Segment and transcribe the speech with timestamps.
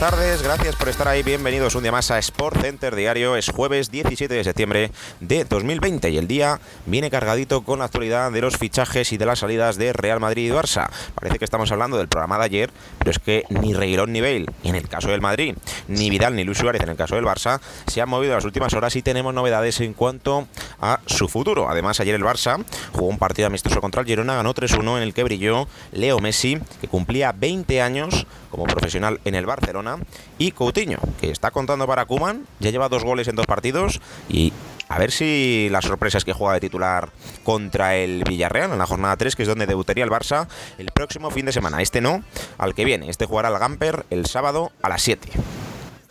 [0.00, 3.90] Tardes, gracias por estar ahí, bienvenidos un día más a Sport Center Diario, es jueves
[3.90, 4.90] 17 de septiembre
[5.20, 9.26] de 2020 y el día viene cargadito con la actualidad de los fichajes y de
[9.26, 10.88] las salidas de Real Madrid y Barça.
[11.14, 14.46] Parece que estamos hablando del programa de ayer, pero es que ni Reguilón ni Bale,
[14.64, 15.54] en el caso del Madrid,
[15.86, 18.46] ni Vidal ni Luis Suárez en el caso del Barça, se han movido en las
[18.46, 20.48] últimas horas y tenemos novedades en cuanto
[20.80, 21.68] a su futuro.
[21.68, 25.12] Además, ayer el Barça jugó un partido amistoso contra el Girona, ganó 3-1 en el
[25.12, 29.89] que brilló Leo Messi, que cumplía 20 años como profesional en el Barcelona,
[30.38, 34.52] y Coutinho, que está contando para Kuman, ya lleva dos goles en dos partidos y
[34.88, 37.10] a ver si la sorpresa es que juega de titular
[37.44, 41.30] contra el Villarreal en la jornada 3, que es donde debutaría el Barça el próximo
[41.30, 41.80] fin de semana.
[41.80, 42.24] Este no,
[42.58, 43.08] al que viene.
[43.08, 45.28] Este jugará al Gamper el sábado a las 7.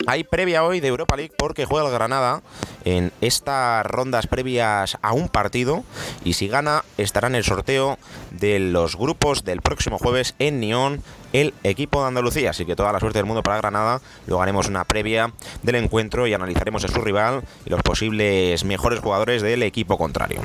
[0.06, 2.40] Hay previa hoy de Europa League porque juega el Granada
[2.86, 5.84] en estas rondas previas a un partido
[6.24, 7.98] y si gana estará en el sorteo
[8.30, 12.50] de los grupos del próximo jueves en Nyon el equipo de Andalucía.
[12.50, 14.00] Así que toda la suerte del mundo para Granada.
[14.26, 19.00] Luego haremos una previa del encuentro y analizaremos a su rival y los posibles mejores
[19.00, 20.40] jugadores del equipo contrario.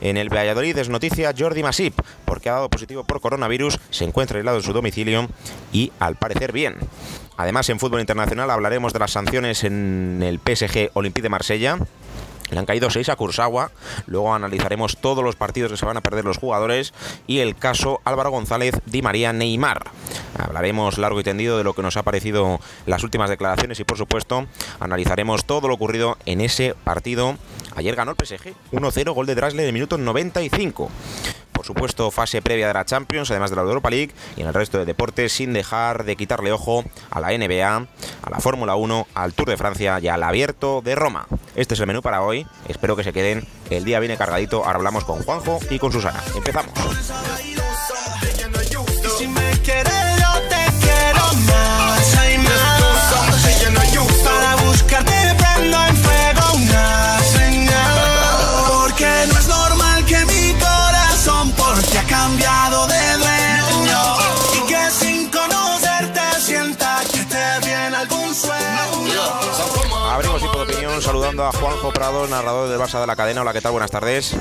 [0.00, 4.38] En el Valladolid es noticia Jordi Masip, porque ha dado positivo por coronavirus, se encuentra
[4.38, 5.28] aislado en su domicilio
[5.72, 6.76] y al parecer bien.
[7.36, 11.78] Además, en fútbol internacional hablaremos de las sanciones en el PSG Olympique de Marsella.
[12.50, 13.70] Le han caído seis a Kursawa.
[14.06, 16.92] Luego analizaremos todos los partidos que se van a perder los jugadores
[17.26, 19.90] y el caso Álvaro González Di María Neymar.
[20.38, 23.98] Hablaremos largo y tendido de lo que nos ha parecido las últimas declaraciones y por
[23.98, 24.46] supuesto
[24.78, 27.36] analizaremos todo lo ocurrido en ese partido.
[27.76, 30.90] Ayer ganó el PSG 1-0 gol de Drasle de minuto 95
[31.60, 34.54] por supuesto, fase previa de la Champions, además de la Europa League y en el
[34.54, 39.06] resto de deportes, sin dejar de quitarle ojo a la NBA, a la Fórmula 1,
[39.12, 41.26] al Tour de Francia y al Abierto de Roma.
[41.56, 42.46] Este es el menú para hoy.
[42.66, 43.46] Espero que se queden.
[43.68, 44.64] El día viene cargadito.
[44.64, 46.22] Ahora hablamos con Juanjo y con Susana.
[46.34, 46.72] Empezamos.
[71.70, 73.42] Juanjo Prado, narrador del Barça de la cadena.
[73.42, 73.70] Hola, ¿qué tal?
[73.70, 74.34] Buenas tardes.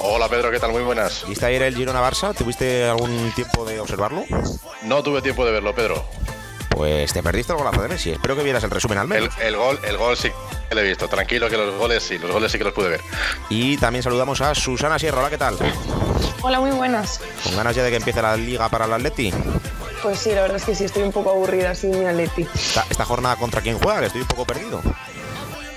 [0.00, 0.72] Hola Pedro, ¿qué tal?
[0.72, 1.24] Muy buenas.
[1.28, 2.34] ¿Viste ayer el Girona Barça?
[2.34, 4.24] ¿Tuviste algún tiempo de observarlo?
[4.82, 6.04] No tuve tiempo de verlo, Pedro.
[6.70, 8.10] Pues te perdiste el golazo de Messi.
[8.10, 9.32] Espero que vieras el resumen al menos.
[9.40, 10.32] El, gol, el gol sí
[10.68, 11.06] que lo he visto.
[11.06, 13.00] Tranquilo que los goles sí, los goles sí que los pude ver.
[13.48, 15.20] Y también saludamos a Susana Sierra.
[15.20, 15.56] Hola, ¿qué tal?
[16.40, 17.20] Hola, muy buenas.
[17.44, 19.32] ¿Con ganas ya de que empiece la liga para el Atleti?
[20.02, 22.44] Pues sí, la verdad es que sí, estoy un poco aburrida sin mi Atleti.
[22.52, 24.82] Esta, esta jornada contra quién juega, que estoy un poco perdido.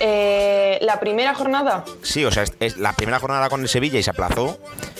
[0.07, 1.83] Eh, la primera jornada.
[2.03, 4.59] Sí, o sea, es, es la primera jornada con el Sevilla y se aplazó.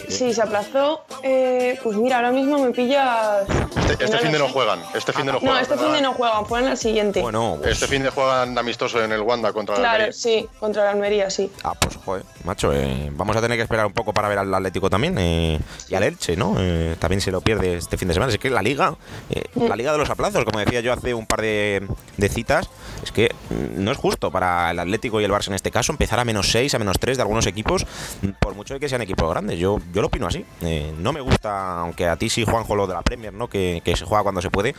[0.09, 1.05] Sí, se aplazó.
[1.21, 3.47] Eh, pues mira, ahora mismo me pillas.
[3.91, 4.79] Este, este fin de no juegan.
[4.95, 5.55] Este fin de no juegan.
[5.57, 7.21] No, este fin de no juegan, juegan al siguiente.
[7.21, 10.13] Bueno, pues- Este fin de juegan amistoso en el Wanda contra la claro, Almería.
[10.13, 11.51] sí, contra la Almería, sí.
[11.63, 14.51] Ah, pues joder, macho, eh, vamos a tener que esperar un poco para ver al
[14.53, 16.55] Atlético también eh, y al Elche, ¿no?
[16.57, 18.31] Eh, también se lo pierde este fin de semana.
[18.31, 18.95] Es que la liga,
[19.29, 21.87] eh, la liga de los aplazos, como decía yo hace un par de,
[22.17, 22.69] de citas,
[23.03, 25.91] es que mm, no es justo para el Atlético y el Barça en este caso
[25.91, 27.85] empezar a menos 6, a menos 3 de algunos equipos,
[28.39, 29.59] por mucho de que sean equipos grandes.
[29.59, 30.45] Yo, yo lo opino así.
[30.61, 33.47] Eh, no me gusta, aunque a ti sí, Juanjo, lo de la Premier, ¿no?
[33.47, 34.75] Que, que se juega cuando se puede.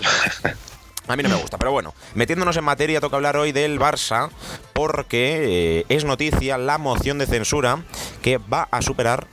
[1.09, 4.29] A mí no me gusta, pero bueno, metiéndonos en materia, toca hablar hoy del Barça
[4.73, 7.85] porque eh, es noticia la moción de censura
[8.23, 9.29] que va a superar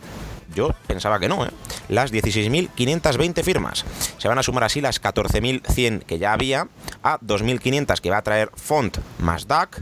[0.54, 1.50] yo pensaba que no, ¿eh?
[1.90, 3.86] las 16.520 firmas.
[4.18, 6.68] Se van a sumar así las 14.100 que ya había
[7.04, 9.82] a 2.500 que va a traer Font más DAC,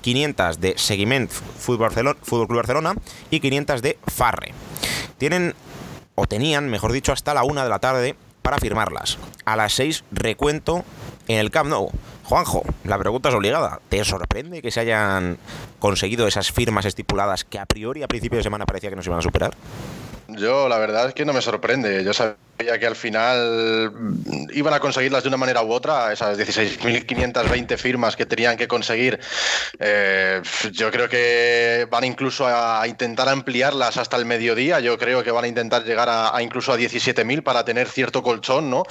[0.00, 1.90] 500 de Seguiment Fútbol,
[2.22, 2.94] Fútbol Club Barcelona
[3.30, 4.54] y 500 de Farre.
[5.18, 5.54] Tienen,
[6.14, 9.18] o tenían, mejor dicho, hasta la una de la tarde para firmarlas.
[9.44, 10.84] A las 6 recuento
[11.28, 11.90] en el Camp Nou.
[12.24, 13.80] Juanjo, la pregunta es obligada.
[13.88, 15.38] ¿Te sorprende que se hayan
[15.80, 19.08] conseguido esas firmas estipuladas que a priori a principio de semana parecía que no se
[19.08, 19.52] iban a superar?
[20.36, 22.04] Yo la verdad es que no me sorprende.
[22.04, 26.12] Yo sabía ya que al final mm, iban a conseguirlas de una manera u otra,
[26.12, 29.18] esas 16.520 firmas que tenían que conseguir.
[29.78, 30.42] Eh,
[30.72, 34.80] yo creo que van incluso a, intentar ampliarlas hasta el mediodía.
[34.80, 38.70] Yo creo que van a intentar llegar a, incluso a 17.000 para tener cierto colchón,
[38.70, 38.82] ¿no?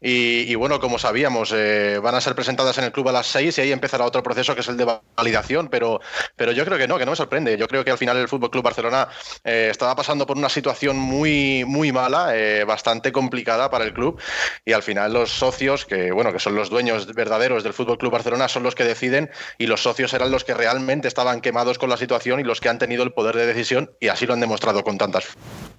[0.00, 3.58] Y, bueno, como sabíamos, eh, van a ser presentadas en el club a las 6
[3.58, 6.00] y ahí empezará otro proceso que es el de validación, pero,
[6.36, 7.56] pero yo creo que no, que no me sorprende.
[7.56, 9.08] Yo creo que al final el Fútbol Club Barcelona
[9.44, 12.32] eh, estaba pasando por una situación muy, muy mala,
[12.66, 14.20] bastante complicada para el club
[14.66, 18.12] y al final los socios, que bueno, que son los dueños verdaderos del Fútbol Club
[18.12, 21.88] Barcelona, son los que deciden y los socios eran los que realmente estaban quemados con
[21.88, 24.40] la situación y los que han tenido el poder de decisión y así lo han
[24.40, 25.24] demostrado con tantas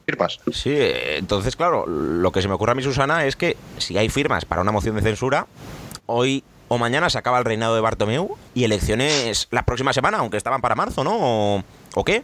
[0.07, 0.39] firmas.
[0.51, 4.10] Sí, entonces claro, lo que se me ocurre a mí Susana es que si hay
[4.10, 5.45] firmas para una moción de censura,
[6.07, 10.38] hoy o mañana se acaba el reinado de Bartomeu y elecciones la próxima semana, aunque
[10.38, 11.63] estaban para marzo, ¿no?
[11.95, 12.24] ¿O, qué?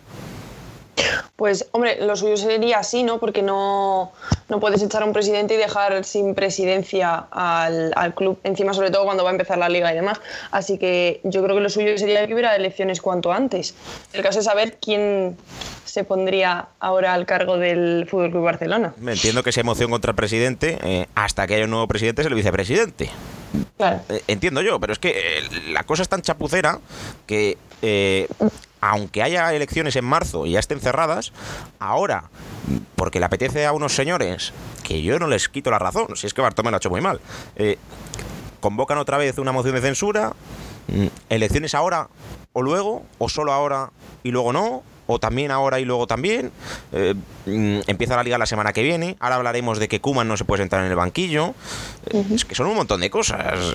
[1.36, 3.20] Pues, hombre, lo suyo sería así, ¿no?
[3.20, 4.12] Porque no,
[4.50, 9.06] no puedes echar a un presidente y dejar sin presidencia al, club, encima sobre todo
[9.06, 10.20] cuando va a empezar la liga y demás.
[10.52, 13.76] Así que yo creo que lo suyo sería que hubiera elecciones cuanto antes.
[14.14, 15.38] El caso es saber quién
[15.86, 18.94] se pondría ahora al cargo del Fútbol Club Barcelona.
[18.98, 22.22] Me entiendo que esa emoción contra el presidente, eh, hasta que haya un nuevo presidente,
[22.22, 23.10] es el vicepresidente.
[23.78, 24.02] Claro.
[24.10, 26.80] Eh, entiendo yo, pero es que eh, la cosa es tan chapucera
[27.28, 27.58] que
[28.82, 31.32] aunque haya elecciones en marzo y ya estén cerradas,
[31.80, 32.26] ahora,
[32.96, 34.54] porque le apetece a unos señores,
[34.84, 37.02] que yo no les quito la razón, si es que Bartomeu lo ha hecho muy
[37.02, 37.20] mal,
[37.56, 37.78] eh,
[38.60, 40.34] convocan otra vez una moción de censura,
[40.88, 42.10] mm, elecciones ahora
[42.54, 43.92] o luego, o solo ahora
[44.24, 46.52] y luego no, o también ahora y luego también.
[46.92, 47.14] Eh,
[47.46, 49.18] mm, empieza la liga la semana que viene.
[49.20, 51.54] Ahora hablaremos de que Kuman no se puede sentar en el banquillo.
[52.10, 53.74] Eh, es que son un montón de cosas.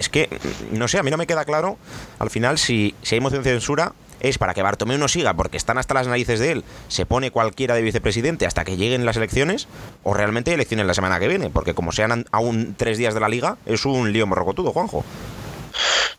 [0.00, 0.30] Es que,
[0.72, 1.76] no sé, a mí no me queda claro
[2.18, 5.58] al final si, si hay moción de censura es para que Bartomeu no siga porque
[5.58, 9.16] están hasta las narices de él, se pone cualquiera de vicepresidente hasta que lleguen las
[9.16, 9.68] elecciones,
[10.02, 13.28] o realmente elecciones la semana que viene, porque como sean aún tres días de la
[13.28, 15.04] liga, es un lío morrocotudo, Juanjo.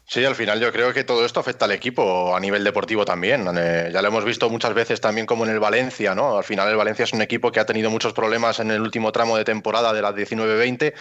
[0.06, 3.48] Sí, al final yo creo que todo esto afecta al equipo a nivel deportivo también.
[3.58, 6.38] Eh, ya lo hemos visto muchas veces también como en el Valencia, ¿no?
[6.38, 9.14] Al final el Valencia es un equipo que ha tenido muchos problemas en el último
[9.14, 10.94] tramo de temporada de la 19-20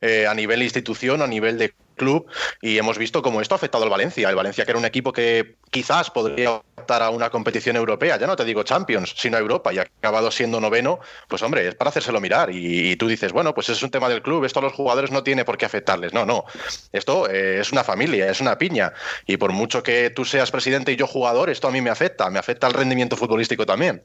[0.00, 2.26] eh, a nivel institución, a nivel de club
[2.62, 4.28] y hemos visto cómo esto ha afectado al Valencia.
[4.28, 8.26] El Valencia que era un equipo que quizás podría optar a una competición europea, ya
[8.26, 11.90] no te digo Champions, sino Europa y ha acabado siendo noveno, pues hombre, es para
[11.90, 14.72] hacérselo mirar y, tú dices, bueno, pues es un tema del club, esto a los
[14.72, 16.12] jugadores no tiene por qué afectarles.
[16.12, 16.44] No, no,
[16.92, 18.92] esto eh, es una familia, es una piña
[19.26, 22.30] y por mucho que tú seas presidente y yo jugador, esto a mí me afecta,
[22.30, 24.02] me afecta al rendimiento futbolístico también.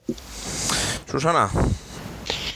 [1.10, 1.50] Susana.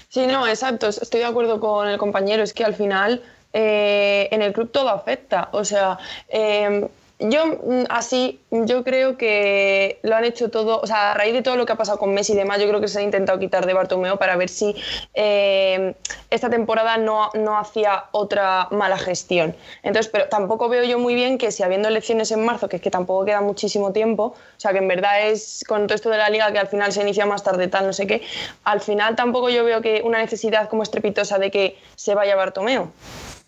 [0.10, 3.22] Sí, no, exacto, estoy de acuerdo con el compañero, es que al final
[3.58, 5.48] eh, en el club todo afecta.
[5.54, 5.98] O sea,
[6.28, 11.34] eh, yo mm, así, yo creo que lo han hecho todo, o sea, a raíz
[11.34, 13.02] de todo lo que ha pasado con Messi y demás, yo creo que se ha
[13.02, 14.76] intentado quitar de Bartomeo para ver si
[15.14, 15.96] eh,
[16.30, 19.56] esta temporada no, no, hacía otra mala gestión.
[19.82, 22.82] Entonces, pero tampoco veo yo muy bien que si habiendo elecciones en marzo, que es
[22.82, 26.18] que tampoco queda muchísimo tiempo, o sea, que en verdad es con todo esto de
[26.18, 28.24] la liga que al final se inicia más tarde, tal, no sé qué,
[28.66, 32.92] al final tampoco yo veo que una necesidad como estrepitosa de que se vaya Bartomeo.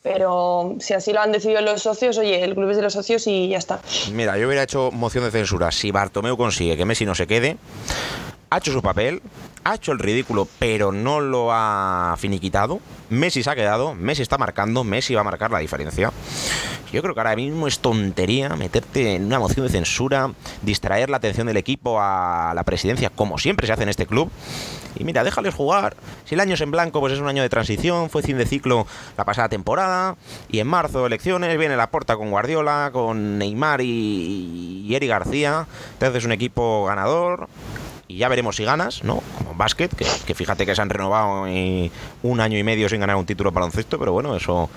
[0.07, 3.27] Pero si así lo han decidido los socios, oye, el club es de los socios
[3.27, 3.81] y ya está.
[4.13, 5.69] Mira, yo hubiera hecho moción de censura.
[5.69, 7.57] Si Bartomeu consigue que Messi no se quede,
[8.49, 9.21] ha hecho su papel,
[9.65, 12.79] ha hecho el ridículo, pero no lo ha finiquitado.
[13.09, 16.13] Messi se ha quedado, Messi está marcando, Messi va a marcar la diferencia.
[16.93, 20.31] Yo creo que ahora mismo es tontería meterte en una moción de censura,
[20.61, 24.31] distraer la atención del equipo a la presidencia, como siempre se hace en este club.
[24.99, 25.95] Y mira, déjales jugar.
[26.25, 28.45] Si el año es en blanco, pues es un año de transición, fue fin de
[28.45, 28.87] ciclo
[29.17, 30.15] la pasada temporada.
[30.49, 35.67] Y en marzo, elecciones, viene la porta con Guardiola, con Neymar y, y Eri García.
[35.93, 37.47] Entonces, un equipo ganador
[38.07, 39.21] y ya veremos si ganas, ¿no?
[39.37, 43.25] Como básquet, que, fíjate que se han renovado un año y medio sin ganar un
[43.25, 44.69] título baloncesto, pero bueno, eso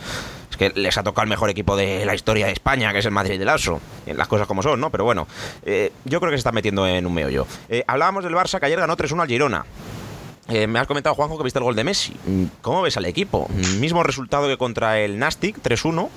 [0.51, 3.07] es que les ha tocado el mejor equipo de la historia de España, que es
[3.07, 3.81] el Madrid del Aso.
[4.07, 4.91] Las cosas como son, ¿no?
[4.91, 5.29] Pero bueno,
[5.65, 7.47] eh, yo creo que se está metiendo en un meollo.
[7.69, 9.65] Eh, hablábamos del Barça que ayer ganó 3-1 al Girona.
[10.49, 12.15] Eh, me has comentado, Juanjo, que viste el gol de Messi.
[12.61, 13.49] ¿Cómo ves al equipo?
[13.79, 16.09] Mismo resultado que contra el Nastic, 3-1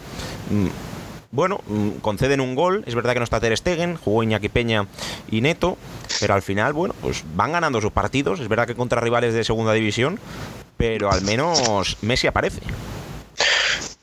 [1.33, 2.83] bueno, mm, conceden un gol.
[2.85, 4.85] Es verdad que no está Ter Stegen, jugó Iñaki Peña
[5.31, 5.79] y Neto,
[6.19, 8.39] pero al final, bueno, pues van ganando sus partidos.
[8.39, 10.19] Es verdad que contra rivales de segunda división,
[10.77, 12.61] pero al menos Messi aparece.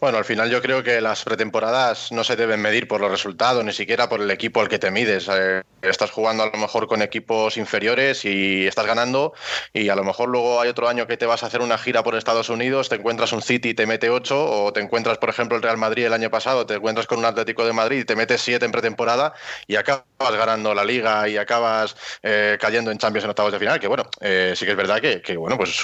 [0.00, 3.62] Bueno, al final yo creo que las pretemporadas no se deben medir por los resultados,
[3.62, 5.28] ni siquiera por el equipo al que te mides.
[5.30, 9.35] Eh, estás jugando a lo mejor con equipos inferiores y estás ganando
[9.75, 12.02] y a lo mejor luego hay otro año que te vas a hacer una gira
[12.02, 15.28] por Estados Unidos, te encuentras un City y te mete 8 o te encuentras, por
[15.28, 18.04] ejemplo, el Real Madrid el año pasado, te encuentras con un Atlético de Madrid y
[18.04, 19.35] te metes 7 en pretemporada
[19.66, 23.78] y acabas ganando la liga y acabas eh, cayendo en Champions en octavos de final,
[23.78, 25.78] que bueno, eh, sí que es verdad que, bueno, pues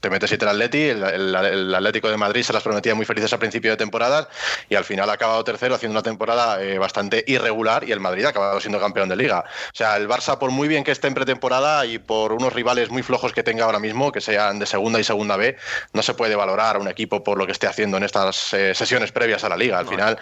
[0.00, 3.38] te metes 7 el Atleti, el, Atlético de Madrid se las prometía muy felices al
[3.38, 4.28] principio de temporada
[4.68, 8.24] y al final ha acabado tercero haciendo una temporada eh, bastante irregular y el Madrid
[8.24, 9.44] ha acabado siendo campeón de liga.
[9.46, 12.90] O sea, el Barça, por muy bien que esté en pretemporada y por unos rivales
[12.90, 15.56] muy flojos que tenga ahora mismo, que sean de segunda y segunda B,
[15.92, 18.74] no se puede valorar a un equipo por lo que esté haciendo en estas eh,
[18.74, 19.78] sesiones previas a la liga.
[19.78, 20.18] Al final,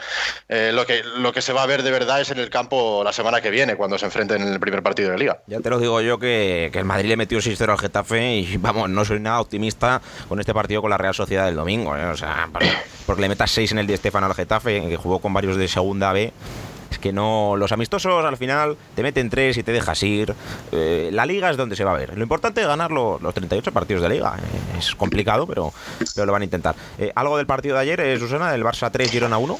[0.48, 3.02] eh, lo, que, lo que se va a ver de verdad es en el campo
[3.04, 5.40] la semana que viene, cuando se enfrenten en el primer partido de liga.
[5.46, 8.56] Ya te lo digo yo que, que el Madrid le metió 6-0 al Getafe y
[8.58, 11.90] vamos, no soy nada optimista con este partido con la Real Sociedad del domingo.
[11.90, 12.48] O sea,
[13.06, 15.68] porque le metas 6 en el Di Stefano al Getafe, que jugó con varios de
[15.68, 16.32] segunda B.
[16.90, 17.56] Es que no.
[17.56, 20.34] Los amistosos al final te meten 3 y te dejas ir.
[20.72, 22.14] Eh, la liga es donde se va a ver.
[22.16, 24.36] Lo importante es ganar los, los 38 partidos de liga.
[24.38, 25.72] Eh, es complicado, pero,
[26.14, 26.74] pero lo van a intentar.
[26.98, 28.52] Eh, ¿Algo del partido de ayer, eh, Susana?
[28.52, 29.58] ¿Del Barça 3, Girona 1?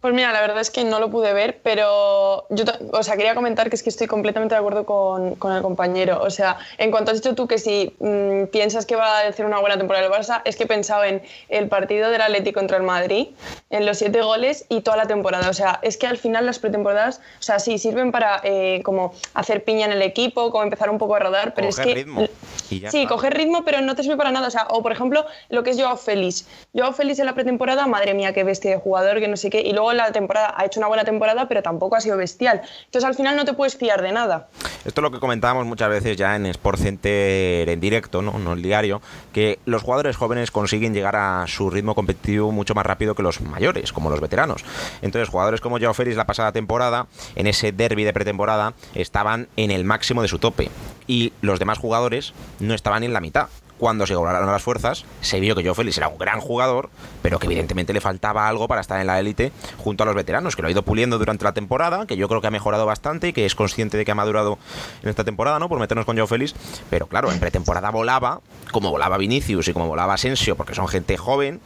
[0.00, 3.34] Pues mira, la verdad es que no lo pude ver, pero yo, o sea, quería
[3.34, 6.22] comentar que es que estoy completamente de acuerdo con, con el compañero.
[6.22, 9.44] O sea, en cuanto has dicho tú que si mmm, piensas que va a hacer
[9.44, 12.76] una buena temporada el Barça, es que he pensado en el partido del Atlético contra
[12.76, 13.28] el Madrid,
[13.70, 15.50] en los siete goles y toda la temporada.
[15.50, 19.12] O sea, es que al final las pretemporadas, o sea, sí sirven para eh, como
[19.34, 22.00] hacer piña en el equipo, como empezar un poco a rodar, pero coger es que
[22.00, 22.28] ritmo.
[22.70, 23.08] Y ya sí, está.
[23.14, 24.46] coger ritmo, pero no te sirve para nada.
[24.46, 26.46] O sea, o por ejemplo, lo que es Joao Félix.
[26.72, 29.60] Joao Félix en la pretemporada, madre mía, qué bestia de jugador, que no sé qué.
[29.60, 32.62] Y luego la temporada ha hecho una buena temporada, pero tampoco ha sido bestial.
[32.86, 34.48] Entonces al final no te puedes fiar de nada.
[34.84, 38.38] Esto es lo que comentábamos muchas veces ya en Sport Center en directo, ¿no?
[38.38, 39.00] no el diario,
[39.32, 43.40] que los jugadores jóvenes consiguen llegar a su ritmo competitivo mucho más rápido que los
[43.40, 44.64] mayores, como los veteranos.
[45.02, 49.70] Entonces, jugadores como Joao Félix la pasada temporada, en ese derby de pretemporada, estaban en
[49.70, 50.70] el máximo de su tope.
[51.06, 55.40] Y los demás jugadores no estaban en la mitad cuando se cobraron las fuerzas, se
[55.40, 56.90] vio que Joe Félix era un gran jugador,
[57.22, 60.56] pero que evidentemente le faltaba algo para estar en la élite junto a los veteranos,
[60.56, 63.28] que lo ha ido puliendo durante la temporada, que yo creo que ha mejorado bastante
[63.28, 64.58] y que es consciente de que ha madurado
[65.02, 65.68] en esta temporada, ¿no?
[65.68, 66.54] Por meternos con Joe Félix,
[66.90, 68.40] pero claro, en pretemporada volaba,
[68.72, 71.60] como volaba Vinicius y como volaba Asensio, porque son gente joven,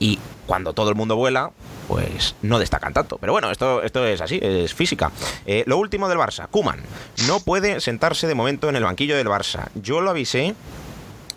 [0.00, 1.52] y cuando todo el mundo vuela,
[1.86, 3.18] pues no destacan tanto.
[3.18, 5.12] Pero bueno, esto, esto es así, es física.
[5.46, 6.80] Eh, lo último del Barça, Kuman
[7.28, 9.68] no puede sentarse de momento en el banquillo del Barça.
[9.74, 10.54] Yo lo avisé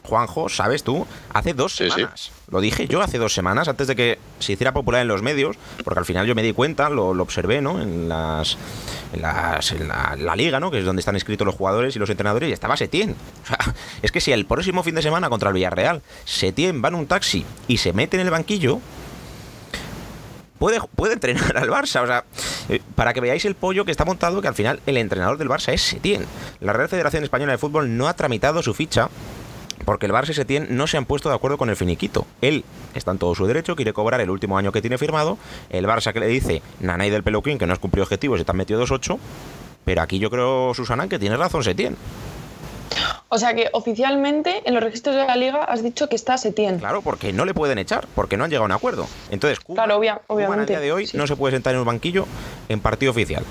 [0.03, 1.91] Juanjo, sabes tú, hace dos Sí, sí.
[1.95, 2.31] semanas.
[2.49, 5.55] Lo dije yo hace dos semanas, antes de que se hiciera popular en los medios,
[5.83, 7.81] porque al final yo me di cuenta, lo, lo observé, ¿no?
[7.81, 8.57] En las.
[9.13, 10.69] En, las, en la, la liga, ¿no?
[10.71, 13.15] Que es donde están inscritos los jugadores y los entrenadores, y estaba Setién.
[13.43, 13.57] O sea,
[14.01, 17.07] es que si el próximo fin de semana contra el Villarreal, Setién va en un
[17.07, 18.79] taxi y se mete en el banquillo,
[20.59, 22.01] puede, puede entrenar al Barça.
[22.03, 22.23] O sea,
[22.69, 25.49] eh, para que veáis el pollo que está montado, que al final el entrenador del
[25.49, 26.25] Barça es Setién.
[26.59, 29.09] La Real Federación Española de Fútbol no ha tramitado su ficha
[29.83, 32.25] porque el Barça y Setién no se han puesto de acuerdo con el finiquito.
[32.41, 32.63] Él
[32.93, 35.37] está en todo su derecho, quiere cobrar el último año que tiene firmado.
[35.69, 38.51] El Barça que le dice, Nanay del Peluquín, que no has cumplido objetivos y te
[38.51, 39.17] han metido 2-8.
[39.85, 41.97] Pero aquí yo creo, Susana, que tiene razón Setién.
[43.29, 46.77] O sea que oficialmente en los registros de la liga has dicho que está Setién.
[46.79, 49.07] Claro, porque no le pueden echar, porque no han llegado a un acuerdo.
[49.31, 51.17] Entonces, Koeman- Claro, obvia- obviamente, día de hoy sí.
[51.17, 52.27] no se puede sentar en un banquillo
[52.69, 53.43] en partido oficial.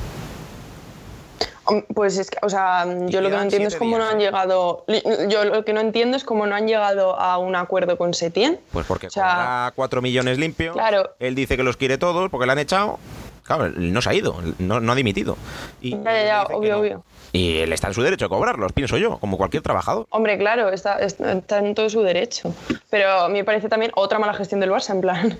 [1.73, 4.21] Hom- Pues es que, o sea, yo lo que no entiendo es cómo no han
[4.21, 4.25] ¿eh?
[4.25, 4.85] llegado.
[5.29, 8.61] Yo lo que no entiendo es cómo no han llegado a un acuerdo con Setién.
[8.73, 10.75] Pues porque O sea, cobra 4 millones limpios.
[10.75, 11.11] Claro.
[11.19, 12.99] Él dice que los quiere todos porque le han echado.
[13.45, 15.37] Claro, él no se ha ido, no, no ha dimitido.
[15.81, 16.81] Y, Ya, ya, obvio, no.
[16.81, 17.05] obvio.
[17.33, 20.07] Y él está en su derecho a cobrarlos, pienso yo, como cualquier trabajador.
[20.11, 22.55] Hombre, claro, está, está- está en todo su derecho.
[22.91, 25.39] Pero a mí me parece también otra mala gestión del Barça, en plan,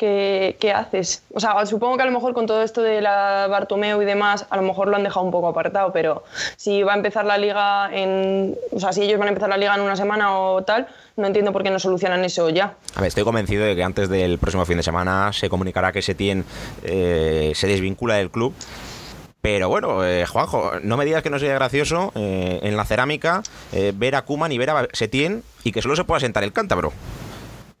[0.00, 1.22] ¿qué, haces?
[1.34, 4.46] O sea, supongo que a lo mejor con todo esto de la Bartomeu y demás,
[4.48, 6.24] a lo mejor lo han dejado un poco apartado, pero
[6.56, 8.56] si va a empezar la liga en.
[8.72, 11.26] O sea, si ellos van a empezar la liga en una semana o tal, no
[11.26, 12.74] entiendo por qué no solucionan eso ya.
[12.94, 16.00] A ver, estoy convencido de que antes del próximo fin de semana se comunicará que
[16.00, 16.44] Setién
[16.82, 18.54] eh, se desvincula del club.
[19.42, 23.42] Pero bueno, eh, Juanjo, no me digas que no sería gracioso eh, en la cerámica
[23.72, 26.52] eh, ver a Kuman y ver a Setién y que solo se pueda sentar el
[26.52, 26.92] cántabro.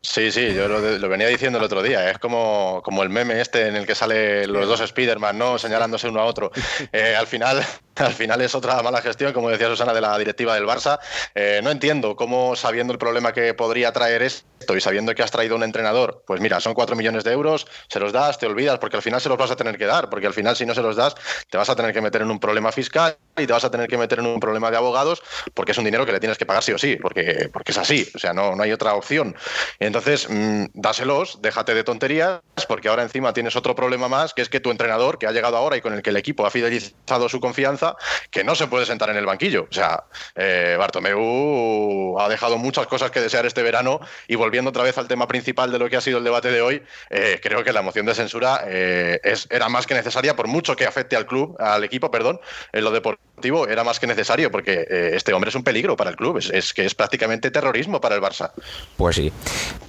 [0.02, 2.10] Sí, sí, yo lo, lo venía diciendo el otro día.
[2.10, 5.58] Es como, como el meme este en el que salen los dos Spiderman, ¿no?
[5.58, 6.50] Señalándose uno a otro.
[6.92, 7.64] Eh, al final,
[7.96, 10.98] al final es otra mala gestión, como decía Susana, de la directiva del Barça.
[11.34, 15.30] Eh, no entiendo cómo, sabiendo el problema que podría traer esto y sabiendo que has
[15.30, 18.78] traído un entrenador, pues mira, son 4 millones de euros, se los das, te olvidas,
[18.78, 20.74] porque al final se los vas a tener que dar, porque al final si no
[20.74, 21.14] se los das,
[21.48, 23.88] te vas a tener que meter en un problema fiscal y te vas a tener
[23.88, 25.22] que meter en un problema de abogados,
[25.54, 27.78] porque es un dinero que le tienes que pagar sí o sí, porque, porque es
[27.78, 29.36] así, o sea, no, no hay otra opción.
[29.78, 29.89] Entonces,
[30.28, 34.60] mmm, dáselos, déjate de tonterías, porque ahora encima tienes otro problema más, que es que
[34.60, 37.40] tu entrenador, que ha llegado ahora y con el que el equipo ha fidelizado su
[37.40, 37.96] confianza,
[38.30, 39.66] que no se puede sentar en el banquillo.
[39.70, 40.04] O sea,
[40.34, 45.08] eh, Bartomeu ha dejado muchas cosas que desear este verano y volviendo otra vez al
[45.08, 47.82] tema principal de lo que ha sido el debate de hoy, eh, creo que la
[47.82, 51.56] moción de censura eh, es, era más que necesaria, por mucho que afecte al club,
[51.58, 52.40] al equipo, perdón,
[52.72, 56.10] en lo deportivo, era más que necesario, porque eh, este hombre es un peligro para
[56.10, 58.52] el club, es, es, que es prácticamente terrorismo para el Barça.
[58.96, 59.32] Pues sí.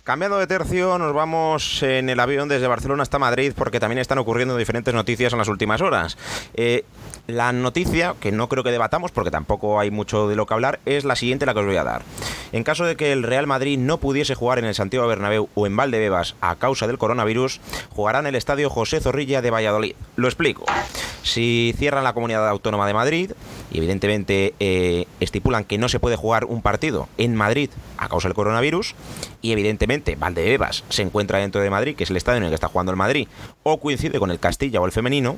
[0.04, 4.18] Cambiando de tercio, nos vamos en el avión desde Barcelona hasta Madrid, porque también están
[4.18, 6.18] ocurriendo diferentes noticias en las últimas horas.
[6.56, 6.86] Eh,
[7.28, 10.80] la noticia, que no creo que debatamos porque tampoco hay mucho de lo que hablar,
[10.86, 12.02] es la siguiente la que os voy a dar.
[12.52, 15.68] En caso de que el Real Madrid no pudiese jugar en el Santiago Bernabéu o
[15.68, 19.96] en Valdebebas a causa del coronavirus, jugará en el estadio José Zorrilla de Valladolid.
[20.16, 20.66] Lo explico.
[21.24, 23.32] Si cierran la comunidad autónoma de Madrid
[23.72, 28.28] y evidentemente eh, estipulan que no se puede jugar un partido en Madrid a causa
[28.28, 28.96] del coronavirus
[29.42, 32.56] y evidentemente Valdebebas se encuentra dentro de Madrid, que es el estadio en el que
[32.56, 33.28] está jugando el Madrid,
[33.64, 35.38] o coincide con el Castilla o el femenino,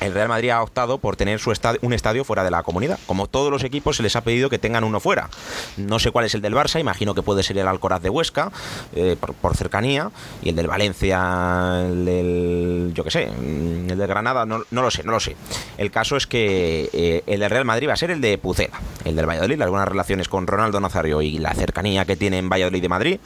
[0.00, 2.98] el Real Madrid ha optado por tener su estadio, un estadio fuera de la comunidad.
[3.06, 5.28] Como todos los equipos se les ha pedido que tengan uno fuera.
[5.76, 8.50] No sé cuál es el del Barça, imagino que puede ser el Alcoraz de Huesca,
[8.94, 10.10] eh, por, por, cercanía,
[10.42, 14.90] y el del Valencia, el del, yo qué sé, el de Granada, no, no, lo
[14.90, 15.36] sé, no lo sé.
[15.78, 18.80] El caso es que eh, el del Real Madrid va a ser el de Pucela,
[19.04, 22.82] el del Valladolid, algunas relaciones con Ronaldo Nazario y la cercanía que tiene en Valladolid
[22.82, 23.20] de Madrid,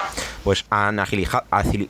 [0.44, 1.44] pues han agilizado,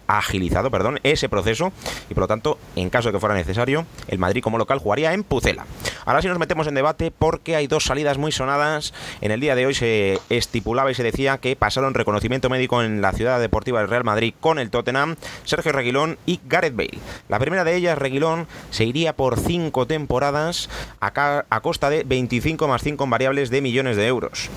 [0.06, 1.72] agilizado perdón, ese proceso
[2.08, 5.14] y por lo tanto, en caso de que fuera necesario, el Madrid como local jugaría
[5.14, 5.64] en Pucela.
[6.04, 8.92] Ahora sí nos metemos en debate porque hay dos salidas muy sonadas.
[9.22, 13.00] En el día de hoy se estipulaba y se decía que pasaron reconocimiento médico en
[13.00, 16.98] la ciudad deportiva del Real Madrid con el Tottenham, Sergio Reguilón y Gareth Bale.
[17.30, 20.68] La primera de ellas, Reguilón, se iría por cinco temporadas
[21.00, 24.50] a, costa de 25 más 5 variables de millones de euros.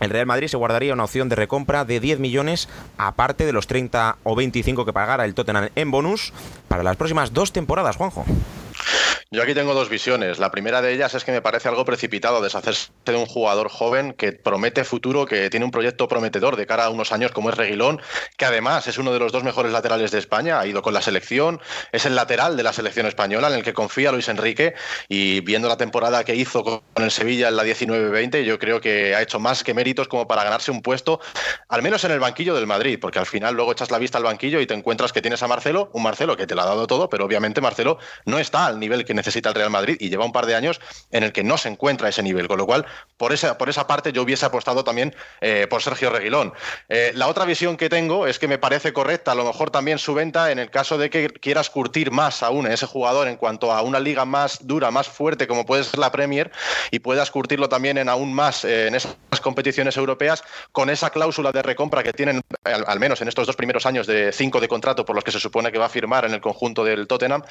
[0.00, 3.66] El Real Madrid se guardaría una opción de recompra de 10 millones, aparte de los
[3.66, 6.32] 30 o 25 que pagara el Tottenham en bonus,
[6.68, 8.24] para las próximas dos temporadas, Juanjo.
[9.30, 10.38] Yo aquí tengo dos visiones.
[10.38, 14.12] La primera de ellas es que me parece algo precipitado deshacerse de un jugador joven
[14.12, 17.56] que promete futuro, que tiene un proyecto prometedor de cara a unos años como es
[17.56, 18.00] Reguilón,
[18.36, 21.02] que además es uno de los dos mejores laterales de España, ha ido con la
[21.02, 21.60] selección,
[21.92, 24.74] es el lateral de la selección española en el que confía Luis Enrique
[25.08, 29.14] y viendo la temporada que hizo con el Sevilla en la 19-20, yo creo que
[29.14, 31.20] ha hecho más que méritos como para ganarse un puesto,
[31.68, 34.24] al menos en el banquillo del Madrid, porque al final luego echas la vista al
[34.24, 36.86] banquillo y te encuentras que tienes a Marcelo, un Marcelo que te lo ha dado
[36.86, 40.24] todo, pero obviamente Marcelo no está al nivel que necesita el Real Madrid y lleva
[40.24, 42.86] un par de años en el que no se encuentra ese nivel, con lo cual
[43.16, 46.52] por esa, por esa parte yo hubiese apostado también eh, por Sergio Reguilón.
[46.88, 49.98] Eh, la otra visión que tengo es que me parece correcta a lo mejor también
[49.98, 53.36] su venta en el caso de que quieras curtir más aún en ese jugador en
[53.36, 56.50] cuanto a una liga más dura, más fuerte como puede ser la Premier
[56.90, 60.42] y puedas curtirlo también en aún más eh, en esas competiciones europeas
[60.72, 64.06] con esa cláusula de recompra que tienen al, al menos en estos dos primeros años
[64.06, 66.40] de cinco de contrato por los que se supone que va a firmar en el
[66.40, 67.42] conjunto del Tottenham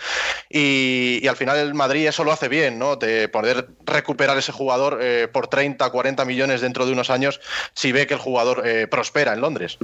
[0.49, 2.95] y, y al final el Madrid eso lo hace bien, ¿no?
[2.95, 7.39] De poder recuperar ese jugador eh, por 30, 40 millones dentro de unos años
[7.73, 9.77] si ve que el jugador eh, prospera en Londres.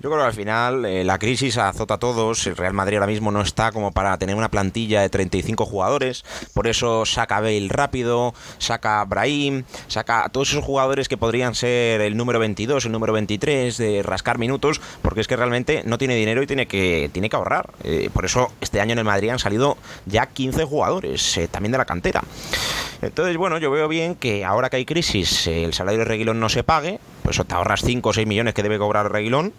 [0.00, 2.46] Yo creo que al final eh, la crisis azota a todos.
[2.46, 6.24] El Real Madrid ahora mismo no está como para tener una plantilla de 35 jugadores.
[6.54, 12.00] Por eso saca Bale rápido, saca Brahim, saca a todos esos jugadores que podrían ser
[12.00, 16.14] el número 22, el número 23, de rascar minutos, porque es que realmente no tiene
[16.14, 17.70] dinero y tiene que, tiene que ahorrar.
[17.82, 20.87] Eh, por eso este año en el Madrid han salido ya 15 jugadores,
[21.36, 22.22] eh, también de la cantera.
[23.02, 26.48] Entonces, bueno, yo veo bien que ahora que hay crisis, el salario de Reguilón no
[26.48, 29.52] se pague, pues te ahorras 5 o 6 millones que debe cobrar Reguilón.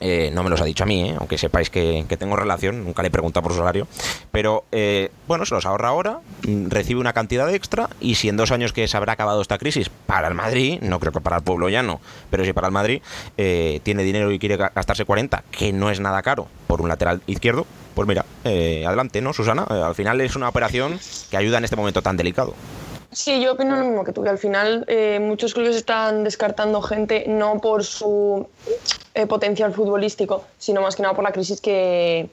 [0.00, 1.16] Eh, no me los ha dicho a mí, ¿eh?
[1.18, 3.86] aunque sepáis que, tengo relación, nunca le he preguntado por su salario.
[4.30, 8.50] Pero eh, bueno, se los ahorra ahora, recibe una cantidad extra y si en dos
[8.52, 11.42] años que se habrá acabado esta crisis para el Madrid, no creo que para el
[11.42, 13.02] pueblo ya no, pero si para el Madrid
[13.36, 17.22] eh, tiene dinero y quiere gastarse 40, que no es nada caro por un lateral
[17.26, 19.64] izquierdo, pues mira, adelante, ¿no, Susana?
[19.64, 22.54] al final es una operación que ayuda en este momento tan delicado.
[23.10, 26.82] Sí, yo opino lo mismo que tú, que al final eh, muchos clubes están descartando
[26.82, 28.46] gente no por su
[29.14, 32.28] eh, potencial futbolístico, sino más que nada por la crisis que,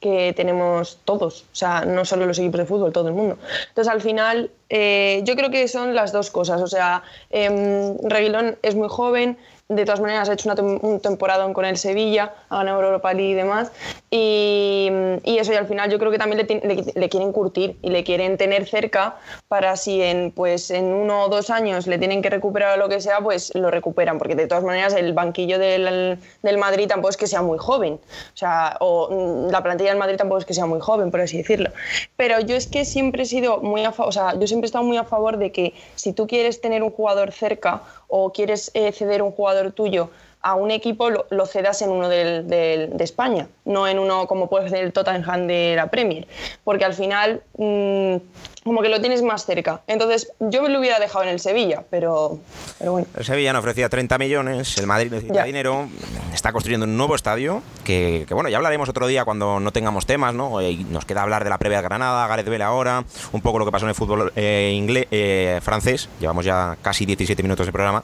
[0.00, 3.38] que, tenemos todos, o sea, no solo los equipos de fútbol, todo el mundo.
[3.68, 8.56] Entonces, al final, eh, yo creo que son las dos cosas, o sea, eh, Reguilón
[8.62, 9.36] es muy joven,
[9.68, 13.30] de todas maneras ha hecho una un temporada con el Sevilla, ha ganado Europa League
[13.30, 13.72] y demás.
[14.10, 14.90] Y,
[15.24, 18.04] y eso, y al final yo creo que también le, le- quieren curtir y le
[18.04, 19.16] quieren tener cerca
[19.48, 23.00] para si en, pues, en uno o dos años le tienen que recuperar lo que
[23.00, 24.18] sea, pues lo recuperan.
[24.18, 27.94] Porque de todas maneras el banquillo del, del Madrid tampoco es que sea muy joven.
[27.94, 31.20] O sea, o mm, la plantilla del Madrid tampoco es que sea muy joven, por
[31.20, 31.70] así decirlo.
[32.16, 34.84] Pero yo es que siempre he sido muy a o sea, yo siempre he estado
[34.84, 37.82] muy a favor de que si tú quieres tener un jugador cerca
[38.16, 40.08] o quieres eh, ceder un jugador tuyo
[40.40, 44.48] a un equipo, lo, cedas en uno del- del- de España, no en uno como
[44.48, 46.28] puede ser el Tottenham de la Premier.
[46.62, 48.16] Porque al final, mm,
[48.64, 49.82] como que lo tienes más cerca.
[49.86, 52.38] Entonces, yo me lo hubiera dejado en el Sevilla, pero,
[52.78, 53.06] pero bueno.
[53.16, 55.44] El Sevilla no ofrecía 30 millones, el Madrid necesita Ya.
[55.44, 55.88] dinero,
[56.32, 60.06] está construyendo un nuevo estadio, que, que, bueno, ya hablaremos otro día cuando no tengamos
[60.06, 60.62] temas, ¿no?
[60.62, 63.64] Y nos queda hablar de la previa de Granada, Gareth Bale ahora, un poco lo
[63.66, 67.72] que pasó en el fútbol eh, inglés, eh, francés, llevamos ya casi 17 minutos de
[67.72, 68.02] programa,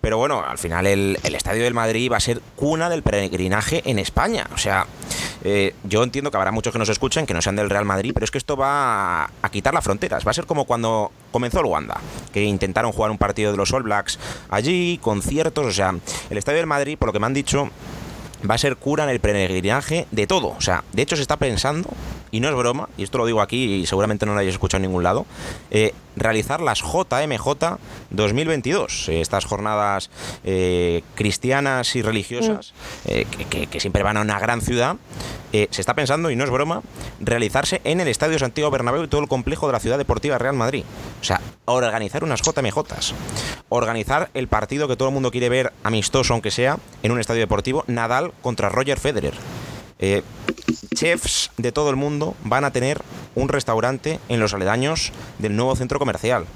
[0.00, 3.82] pero bueno, al final el, el estadio del Madrid va a ser cuna del peregrinaje
[3.86, 4.86] en España, o sea,
[5.44, 8.12] eh, yo entiendo que habrá muchos que nos escuchen que no sean del Real Madrid,
[8.14, 9.84] pero es que esto va a, a quitar las
[10.26, 12.00] Va a ser como cuando comenzó el Wanda,
[12.32, 14.18] que intentaron jugar un partido de los All Blacks
[14.50, 15.94] allí, conciertos, o sea,
[16.30, 17.70] el Estadio del Madrid, por lo que me han dicho,
[18.48, 20.48] va a ser cura en el peregrinaje de todo.
[20.48, 21.88] O sea, de hecho se está pensando,
[22.36, 24.78] y no es broma, y esto lo digo aquí y seguramente no lo hayáis escuchado
[24.82, 25.24] en ningún lado,
[25.70, 27.78] eh, realizar las JMJ
[28.10, 30.10] 2022, eh, estas jornadas
[30.44, 32.72] eh, cristianas y religiosas
[33.06, 34.96] eh, que, que- que siempre van a una gran ciudad.
[35.52, 36.82] se está pensando, y no es broma,
[37.20, 40.54] realizarse en el Estadio Santiago Bernabéu y todo el complejo de la Ciudad Deportiva Real
[40.56, 40.82] Madrid.
[41.20, 43.14] O sea, organizar unas JMJs,
[43.68, 47.40] organizar el partido que todo el mundo quiere ver amistoso, aunque sea, en un estadio
[47.40, 49.34] deportivo, Nadal contra Roger Federer.
[49.98, 50.22] Eh,
[50.94, 53.02] chefs de todo el mundo van a tener
[53.34, 56.46] un restaurante en los aledaños del nuevo centro comercial.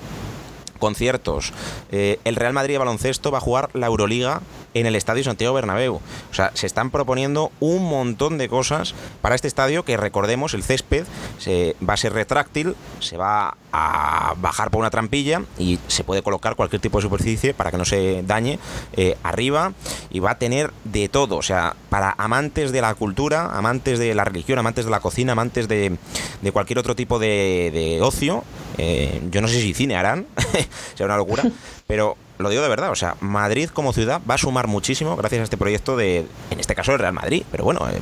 [0.78, 1.52] Conciertos.
[1.90, 4.42] Eh, el Real Madrid baloncesto va a jugar la Euroliga
[4.74, 5.96] en el Estadio Santiago Bernabéu.
[5.96, 10.62] O sea, se están proponiendo un montón de cosas para este estadio que recordemos, el
[10.62, 11.04] césped
[11.38, 16.22] se, va a ser retráctil, se va a bajar por una trampilla y se puede
[16.22, 18.58] colocar cualquier tipo de superficie para que no se dañe
[18.94, 19.72] eh, arriba
[20.10, 21.36] y va a tener de todo.
[21.36, 25.32] O sea, para amantes de la cultura, amantes de la religión, amantes de la cocina,
[25.32, 25.96] amantes de,
[26.42, 28.44] de cualquier otro tipo de, de ocio,
[28.78, 30.26] eh, yo no sé si cine harán,
[30.94, 31.44] será una locura,
[31.86, 35.40] pero lo digo de verdad, o sea, Madrid como ciudad va a sumar muchísimo gracias
[35.40, 37.98] a este proyecto de, en este caso, el Real Madrid, pero bueno, eh,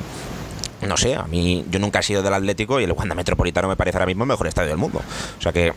[0.87, 3.75] no sé, a mí yo nunca he sido del Atlético y el Wanda Metropolitano me
[3.75, 5.01] parece ahora mismo el mejor estadio del mundo.
[5.37, 5.73] O sea que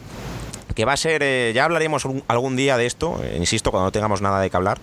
[0.74, 3.92] que va a ser, eh, ya hablaremos algún día de esto, eh, insisto, cuando no
[3.92, 4.78] tengamos nada de que hablar,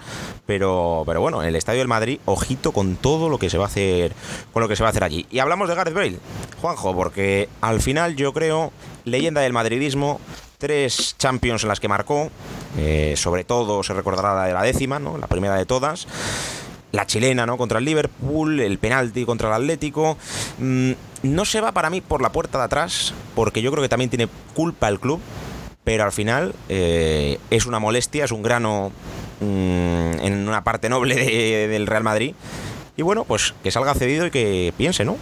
[0.45, 3.67] pero, pero bueno, el Estadio del Madrid, ojito con todo lo que se va a
[3.67, 4.13] hacer,
[4.53, 5.25] con lo que se va a hacer allí.
[5.31, 6.19] Y hablamos de Gareth Bale,
[6.61, 8.71] Juanjo, porque al final yo creo,
[9.05, 10.19] leyenda del madridismo,
[10.57, 12.29] tres Champions en las que marcó,
[12.77, 15.17] eh, sobre todo se recordará la de la décima, ¿no?
[15.17, 16.07] la primera de todas,
[16.91, 17.57] la chilena, ¿no?
[17.57, 20.17] Contra el Liverpool, el penalti contra el Atlético.
[20.59, 20.91] Mm,
[21.23, 24.09] no se va para mí por la puerta de atrás, porque yo creo que también
[24.09, 25.19] tiene culpa el club,
[25.83, 28.91] pero al final eh, es una molestia, es un grano
[29.41, 32.33] mm, en una parte noble de- del Real Madrid.
[32.95, 35.17] Y bueno, pues que salga cedido y que piense, ¿no?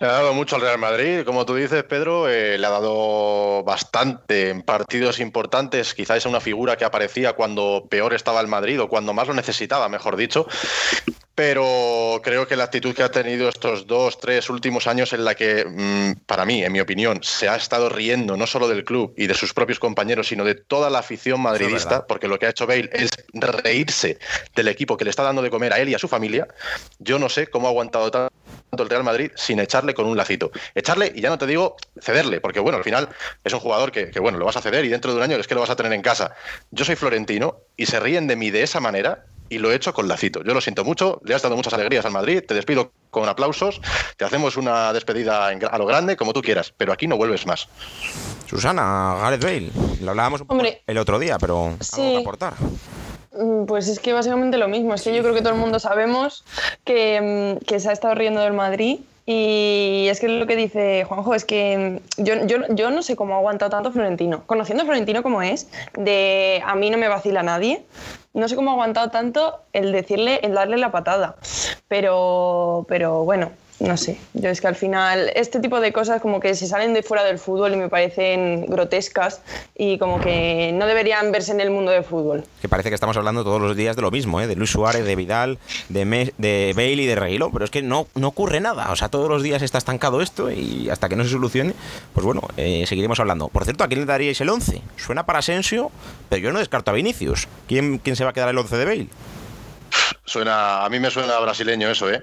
[0.00, 3.62] Le ha dado mucho al Real Madrid, como tú dices, Pedro, eh, le ha dado
[3.62, 8.80] bastante en partidos importantes, quizás es una figura que aparecía cuando peor estaba el Madrid
[8.80, 10.48] o cuando más lo necesitaba, mejor dicho.
[11.36, 15.34] Pero creo que la actitud que ha tenido estos dos, tres últimos años en la
[15.34, 19.14] que, mm, para mí, en mi opinión, se ha estado riendo no solo del club
[19.16, 22.50] y de sus propios compañeros, sino de toda la afición madridista, porque lo que ha
[22.50, 24.18] hecho Bale es reírse
[24.54, 26.46] del equipo que le está dando de comer a él y a su familia.
[26.98, 28.43] Yo no sé cómo ha aguantado tanto
[28.82, 30.50] el Real Madrid sin echarle con un lacito.
[30.74, 33.08] Echarle, y ya no te digo cederle, porque bueno, al final
[33.42, 35.36] es un jugador que, que, bueno, lo vas a ceder y dentro de un año
[35.36, 36.34] es que lo vas a tener en casa.
[36.70, 39.92] Yo soy florentino y se ríen de mí de esa manera y lo he hecho
[39.92, 40.42] con lacito.
[40.42, 43.80] Yo lo siento mucho, le has dado muchas alegrías al Madrid, te despido con aplausos,
[44.16, 47.68] te hacemos una despedida a lo grande, como tú quieras, pero aquí no vuelves más.
[48.46, 51.78] Susana, Gareth Bale, lo hablábamos un poco Hombre, el otro día, pero algo
[52.12, 52.54] que aportar.
[53.36, 54.94] Mm, Pues es que básicamente lo mismo.
[54.94, 56.44] Es que yo creo que todo el mundo sabemos
[56.84, 59.00] que, mm, que se ha estado riendo del Madrid.
[59.26, 63.16] Y es que lo que dice Juanjo es que mm, yo, yo, yo no sé
[63.16, 64.42] cómo ha aguantado tanto Florentino.
[64.46, 67.84] Conociendo a Florentino como es, de a mí no me vacila nadie,
[68.34, 71.36] no sé cómo ha aguantado tanto el decirle, el darle la patada.
[71.88, 76.38] Pero, pero bueno, no sé, yo es que al final este tipo de cosas como
[76.40, 79.42] que se salen de fuera del fútbol y me parecen grotescas
[79.76, 82.44] y como que no deberían verse en el mundo del fútbol.
[82.62, 84.46] Que parece que estamos hablando todos los días de lo mismo, ¿eh?
[84.46, 85.58] de Luis Suárez, de Vidal,
[85.88, 88.92] de, Me- de Bale y de Reguilón, pero es que no, no ocurre nada.
[88.92, 91.74] O sea, todos los días está estancado esto y hasta que no se solucione,
[92.14, 93.48] pues bueno, eh, seguiremos hablando.
[93.48, 94.82] Por cierto, ¿a quién le daríais el 11?
[94.96, 95.90] Suena para Asensio,
[96.28, 97.48] pero yo no descarto a Vinicius.
[97.66, 99.08] ¿Quién, quién se va a quedar el 11 de Bale?
[100.24, 102.22] Suena, a mí me suena brasileño eso, ¿eh?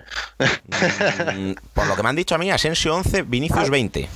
[1.35, 4.09] Mm, por lo que me han dicho a mí, Asensio 11, Vinicius 20.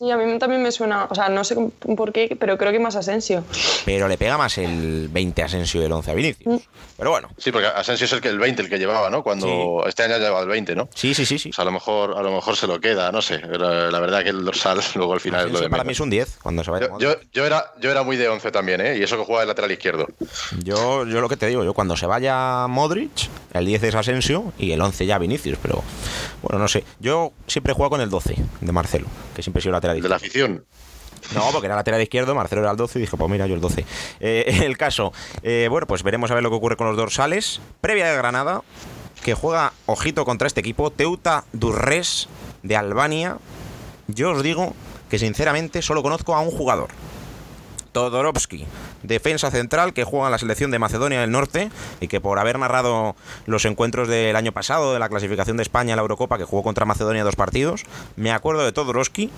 [0.00, 1.56] Y a mí también me suena, o sea, no sé
[1.96, 3.42] por qué, pero creo que más Asensio.
[3.84, 6.62] Pero le pega más el 20 a Asensio y el 11 a Vinicius.
[6.96, 9.24] Pero bueno, Sí, porque Asensio es el que el 20 el que llevaba, ¿no?
[9.24, 10.88] Cuando este año ha llevado el 20, ¿no?
[10.94, 11.48] sí, sí, sí, sí.
[11.48, 13.40] Pues a lo mejor, a lo mejor se lo queda, no sé.
[13.40, 15.92] La, la verdad que el dorsal luego al final es lo Asensio de para mí
[15.92, 16.88] es un 10 cuando se vaya.
[16.90, 18.96] Yo, yo, yo era, yo era muy de 11 también, ¿eh?
[18.98, 20.06] Y eso que juega de lateral izquierdo.
[20.62, 24.52] Yo, yo lo que te digo, yo cuando se vaya Modric, el 10 es Asensio
[24.58, 25.82] y el 11 ya Vinicius, pero
[26.42, 26.84] bueno, no sé.
[27.00, 30.08] Yo siempre he jugado con el 12 de Marcelo, que siempre he sido lateral De
[30.08, 30.64] la afición.
[31.34, 33.60] No, porque era lateral izquierdo, Marcelo era el 12 y dije, pues mira, yo el
[33.60, 33.84] 12.
[34.20, 37.60] Eh, el caso, eh, bueno, pues veremos a ver lo que ocurre con los dorsales.
[37.80, 38.62] Previa de Granada,
[39.24, 42.28] que juega, ojito contra este equipo, Teuta Durres
[42.62, 43.38] de Albania.
[44.06, 44.74] Yo os digo
[45.10, 46.88] que sinceramente solo conozco a un jugador.
[47.92, 48.66] Todorovsky,
[49.02, 51.70] defensa central que juega en la selección de Macedonia del Norte
[52.00, 55.92] y que por haber narrado los encuentros del año pasado de la clasificación de España
[55.94, 57.84] a la Eurocopa que jugó contra Macedonia dos partidos,
[58.16, 59.30] me acuerdo de Todorovsky.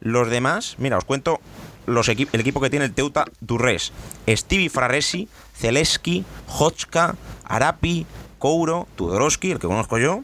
[0.00, 1.40] Los demás, mira, os cuento
[1.86, 3.92] los equi- el equipo que tiene el Teuta Durres.
[4.28, 8.06] Stevie Fraresi, Zeleski, Hochka, Arapi,
[8.38, 10.20] Kouro, Tudorowski, el que conozco yo,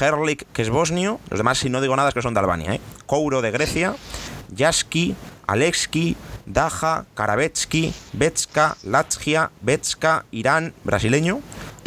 [0.00, 2.74] Herlik, que es bosnio, los demás si no digo nada es que son de Albania,
[2.74, 2.80] ¿eh?
[3.06, 3.96] Kouro de Grecia,
[4.56, 5.16] Jaski,
[5.48, 11.40] Alexki, Daja, Karabetsky, Betska, Latzgia, Betska, Irán, brasileño,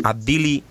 [0.03, 0.63] Abdili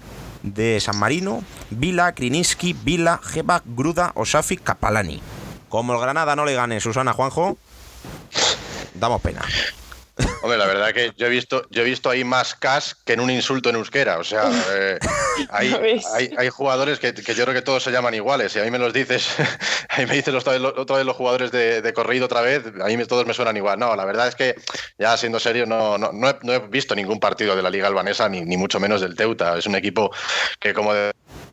[0.43, 5.21] de San Marino, Vila, Kriniski, Vila, Jebak, Gruda, Osafi, Kapalani.
[5.69, 7.59] Como el Granada no le gane Susana Juanjo,
[8.95, 9.43] damos pena.
[10.43, 13.21] Hombre, la verdad que yo he visto, yo he visto ahí más cash que en
[13.21, 14.19] un insulto en euskera.
[14.19, 14.99] O sea, eh,
[15.51, 18.55] hay, hay, hay jugadores que, que yo creo que todos se llaman iguales.
[18.57, 19.29] Y a mí me los dices,
[19.89, 22.65] a mí me dicen otra vez, otra vez los jugadores de, de corrido otra vez,
[22.81, 23.79] a mí todos me suenan igual.
[23.79, 24.55] No, la verdad es que,
[24.99, 27.87] ya siendo serio, no, no, no he, no he visto ningún partido de la Liga
[27.87, 29.57] Albanesa, ni, ni mucho menos del Teuta.
[29.57, 30.11] Es un equipo
[30.59, 30.93] que, como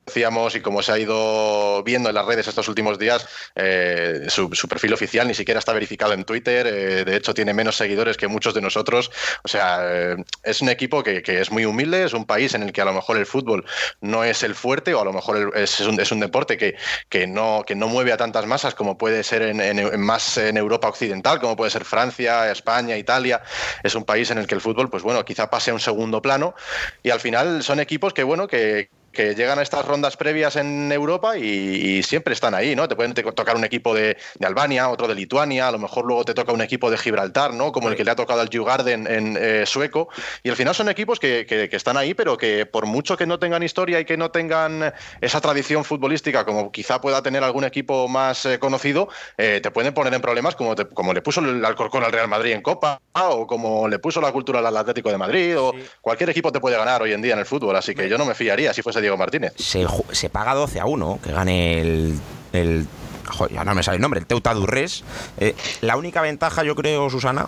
[0.05, 4.49] decíamos y como se ha ido viendo en las redes estos últimos días, eh, su,
[4.53, 6.67] su perfil oficial ni siquiera está verificado en Twitter.
[6.67, 9.11] eh, de hecho, tiene menos seguidores que muchos de nosotros.
[9.43, 12.63] O sea, eh, es un equipo que, que es muy humilde, es un país en
[12.63, 13.63] el que a lo mejor el fútbol
[14.01, 16.75] no es el fuerte o a lo mejor es, un, es un deporte que,
[17.09, 20.37] que, no, que no mueve a tantas masas como puede ser en, en- en más
[20.39, 23.41] en Europa occidental, como puede ser Francia, España, Italia.
[23.83, 26.21] Es un país en el que el fútbol, pues bueno, quizá pase a un segundo
[26.21, 26.55] plano
[27.03, 30.91] y al final son equipos que, bueno, que que llegan a estas rondas previas en
[30.91, 32.87] Europa y, y siempre están ahí, ¿no?
[32.87, 36.05] Te pueden te- tocar un equipo de, de Albania, otro de Lituania, a lo mejor
[36.05, 37.71] luego te toca un equipo de Gibraltar, ¿no?
[37.71, 40.09] Como el que le ha tocado al Djurgården en eh, sueco.
[40.43, 43.25] Y al final son equipos que, que- que están ahí, pero que por mucho que
[43.25, 47.63] no tengan historia y que no tengan esa tradición futbolística como quizá pueda tener algún
[47.63, 51.39] equipo más eh, conocido, eh, te pueden poner en problemas como, te- como le puso
[51.39, 55.09] el Alcorcón al Real Madrid en Copa o como le puso la cultura al Atlético
[55.09, 57.75] de Madrid o cualquier equipo te puede ganar hoy en día en el fútbol.
[57.77, 59.53] Así que yo no me fiaría si fuese Diego Martínez.
[59.57, 62.19] se, se paga 12 a 1 que gane el.
[62.53, 62.87] el
[63.27, 65.03] joder, ya no me sale el nombre, el Teuta Durres.
[65.37, 67.47] Eh, la única ventaja, yo creo, Susana,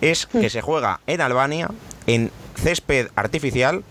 [0.00, 1.70] es que se juega en Albania,
[2.06, 3.84] en césped artificial.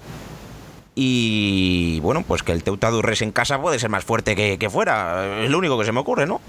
[0.93, 4.69] Y bueno, pues que el Teuta Durres en casa puede ser más fuerte que, que
[4.69, 5.43] fuera.
[5.43, 6.41] Es lo único que se me ocurre, ¿no?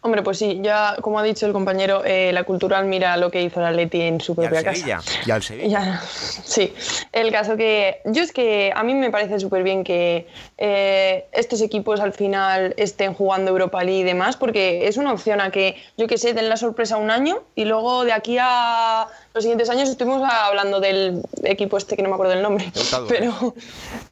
[0.00, 3.42] Hombre, pues sí, ya como ha dicho el compañero, eh, la cultural mira lo que
[3.42, 4.96] hizo el Atleti en su Y al propia Sevilla.
[4.96, 5.12] casa.
[5.26, 5.68] Y al Sevilla.
[5.68, 6.74] Ya, sí,
[7.12, 10.26] el caso que yo es que a mí me parece súper bien que
[10.58, 15.40] eh, estos equipos al final estén jugando Europa League y demás, porque es una opción
[15.40, 19.06] a que, yo que sé, den la sorpresa un año y luego de aquí a
[19.34, 22.70] los siguientes años estuvimos hablando del equipo este que no me acuerdo el nombre,
[23.08, 23.54] pero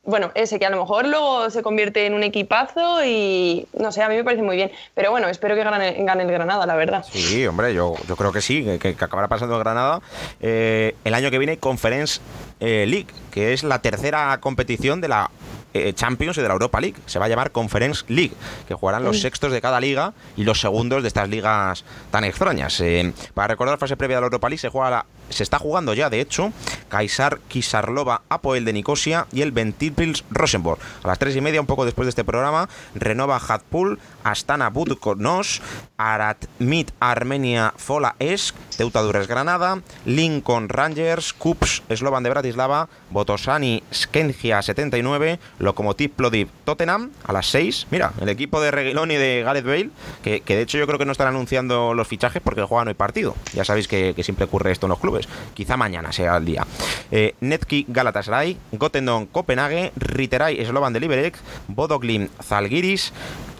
[0.04, 4.02] bueno, ese que a lo mejor luego se convierte en un equipazo y no sé,
[4.02, 6.74] a mí me parece muy bien, pero bueno, espero que gane, gane el Granada, la
[6.74, 7.04] verdad.
[7.10, 10.00] Sí, hombre, yo, yo creo que sí, que, que acabará pasando el Granada.
[10.40, 12.20] Eh, el año que viene Conference
[12.60, 15.30] eh, League, que es la tercera competición de la
[15.72, 16.96] eh, Champions y de la Europa League.
[17.06, 18.32] Se va a llamar Conference League,
[18.66, 22.80] que jugarán los sextos de cada liga y los segundos de estas ligas tan extrañas.
[22.80, 25.94] Eh, para recordar fase previa de la Europa League se juega la se está jugando
[25.94, 26.52] ya, de hecho,
[26.88, 30.80] Kaisar Kisarlova Apoel de Nicosia y el Ventipils Rosenborg.
[31.02, 35.62] A las tres y media, un poco después de este programa, Renova Hatpul, Astana Budkonos,
[35.96, 44.62] Aratmit Armenia Fola Esk, Teuta Dures Granada, Lincoln Rangers, Kups Slovan de Bratislava, Botosani Skengia
[44.62, 47.86] 79, Lokomotiv Plodiv Tottenham a las 6.
[47.90, 49.90] Mira, el equipo de Reguilón y de Gareth Bale,
[50.22, 53.34] que, de hecho yo creo que no están anunciando los fichajes porque juegan hoy partido.
[53.54, 55.19] Ya sabéis que siempre ocurre esto en los clubes.
[55.54, 56.66] Quizá mañana sea el día.
[57.10, 61.36] Eh, Netki Galatasaray, Gotendon Copenhague, Riteray Slovan de Liberec,
[61.68, 63.12] Bodoglim Zalgiris,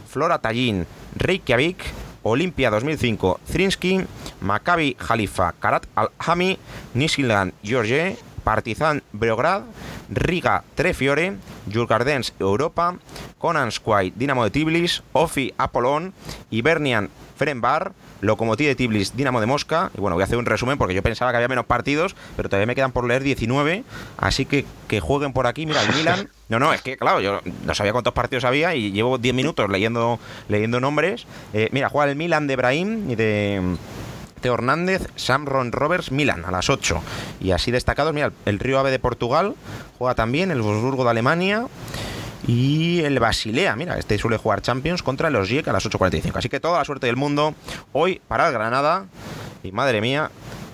[0.09, 1.85] Flora Tallinn Reykjavik,
[2.23, 4.05] Olimpia 2005 Zrinski,
[4.41, 6.59] Maccabi Halifa Karat Al-Hami,
[6.95, 9.63] Nishiland George, Partizan Beograd,
[10.11, 11.37] Riga Trefiore,
[11.73, 12.97] Jurgardens Europa,
[13.39, 16.13] Conan Squai Dinamo de Tbilisi, Ofi Apollon,
[16.51, 19.91] Ibernian Ferenbar, Lokomotiv de Tbilisi, Dinamo de Mosca.
[19.97, 22.49] Y bueno, voy a hacer un resumen porque yo pensaba que había menos partidos, pero
[22.49, 23.85] todavía me quedan por leer 19.
[24.17, 25.67] Así que que jueguen por aquí.
[25.67, 26.29] Mira, el Milan.
[26.49, 29.71] No, no, es que claro, yo no sabía cuántos partidos había y llevo 10 minutos
[29.71, 31.27] leyendo, leyendo nombres.
[31.53, 33.77] Eh, mira, juega el Milan de Brahim y de.
[34.41, 37.03] Teo Hernández, Samron Roberts, Milan a las 8.
[37.41, 39.55] Y así destacados, mira, el Río Ave de Portugal
[39.99, 41.67] juega también, el Wolfsburgo de Alemania.
[42.47, 46.37] Y el Basilea, mira, este suele jugar Champions contra los Osijek a las 8.45.
[46.37, 47.55] Así que toda la suerte del mundo
[47.93, 49.07] hoy para el Granada.
[49.63, 50.31] Y madre mía,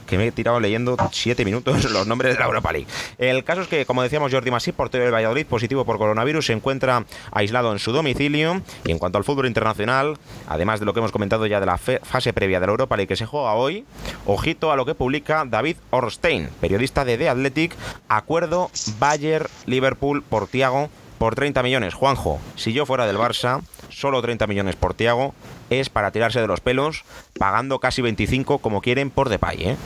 [0.07, 2.87] que me he tirado leyendo 7 minutos los nombres de la Europa League.
[3.19, 6.53] El caso es que, como decíamos, Jordi Masip, portero del Valladolid, positivo por coronavirus, se
[6.53, 8.63] encuentra aislado en su domicilio.
[8.85, 10.17] Y en cuanto al fútbol internacional,
[10.49, 13.09] además de lo que hemos comentado ya de la fase previa de la Europa League
[13.09, 13.85] que se juega hoy,
[14.25, 17.75] ojito a lo que publica David Orstein, periodista de The Athletic,
[18.09, 21.95] acuerdo Bayer-Liverpool por Tiago por 30 millones.
[21.95, 25.35] Juanjo, si yo fuera del Barça, solo 30 millones por Tiago
[25.71, 27.05] es para tirarse de los pelos,
[27.39, 29.77] pagando casi 25 como quieren por Depay, ¿eh?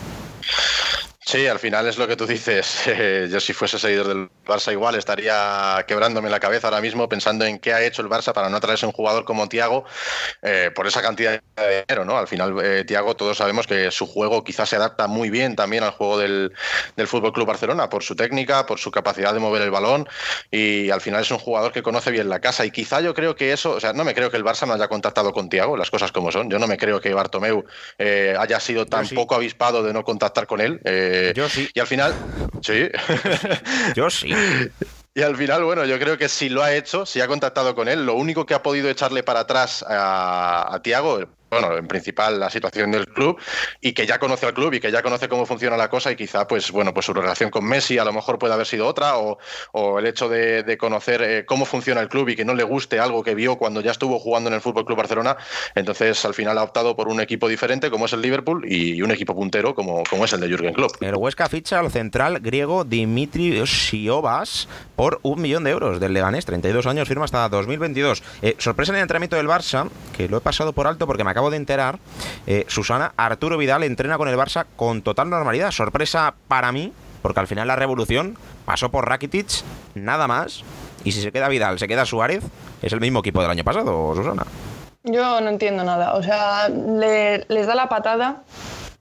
[1.22, 2.80] Sí, al final es lo que tú dices.
[3.02, 7.44] Eh, yo si fuese seguidor del Barça igual estaría quebrándome la cabeza ahora mismo pensando
[7.44, 9.84] en qué ha hecho el Barça para no traerse un jugador como Tiago
[10.42, 12.18] eh, por esa cantidad de dinero, ¿no?
[12.18, 15.84] Al final eh, Tiago todos sabemos que su juego quizás se adapta muy bien también
[15.84, 16.52] al juego del,
[16.96, 20.08] del Fútbol Club Barcelona por su técnica, por su capacidad de mover el balón
[20.50, 23.34] y al final es un jugador que conoce bien la casa y quizá yo creo
[23.36, 25.76] que eso, o sea, no me creo que el Barça no haya contactado con Tiago,
[25.76, 26.50] las cosas como son.
[26.50, 27.64] Yo no me creo que Bartomeu
[27.98, 29.14] haya sido tan sí.
[29.14, 30.80] poco avispado de no contactar con él.
[31.34, 31.68] Yo sí.
[31.74, 32.14] Y al final,
[32.62, 32.88] sí.
[33.94, 34.32] Yo sí.
[35.14, 37.88] Y al final, bueno, yo creo que si lo ha hecho, si ha contactado con
[37.88, 41.18] él, lo único que ha podido echarle para atrás a, a Tiago,
[41.50, 43.38] bueno, en principal la situación del club
[43.80, 46.16] y que ya conoce al club y que ya conoce cómo funciona la cosa y
[46.16, 49.18] quizá pues bueno pues su relación con Messi a lo mejor puede haber sido otra
[49.18, 49.38] o,
[49.72, 53.00] o el hecho de, conocer eh, cómo funciona el club y que no le guste
[53.00, 55.36] algo que vio cuando ya estuvo jugando en el Fútbol Club Barcelona
[55.74, 59.10] entonces al final ha optado por un equipo diferente como es el Liverpool y un
[59.10, 61.02] equipo puntero como, como es el de Jürgen Klopp.
[61.02, 66.44] El Huesca ficha al central griego Dimitri Siobas por un millón de euros del Leganés,
[66.44, 68.22] 32 años, firma hasta 2022.
[68.42, 71.30] Eh, sorpresa en el entrenamiento del Barça, que lo he pasado por alto porque me
[71.40, 71.98] acabo de enterar,
[72.46, 75.70] eh, Susana, Arturo Vidal entrena con el Barça con total normalidad.
[75.70, 79.48] Sorpresa para mí, porque al final la revolución pasó por Rakitic,
[79.94, 80.62] nada más.
[81.02, 82.44] Y si se queda Vidal, se queda Suárez,
[82.82, 84.44] es el mismo equipo del año pasado, Susana.
[85.04, 86.12] Yo no entiendo nada.
[86.12, 88.42] O sea, le- les da la patada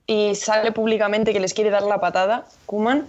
[0.06, 3.06] y sale públicamente que les quiere dar la patada, Kuman.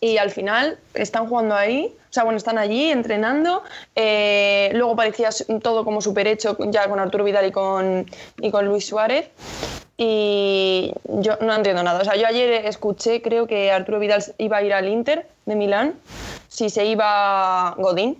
[0.00, 3.62] Y al final están jugando ahí, o sea, bueno, están allí entrenando.
[3.94, 5.28] eh, luego parecía
[5.62, 8.06] todo como súper hecho ya con Arturo Vidal y con,
[8.40, 9.28] y con Luis Suárez.
[9.98, 12.00] Y yo no entiendo nada.
[12.00, 15.54] O sea, yo ayer escuché, creo que Arturo Vidal iba a ir al Inter de
[15.54, 15.94] Milán,
[16.48, 18.16] si se iba Godín.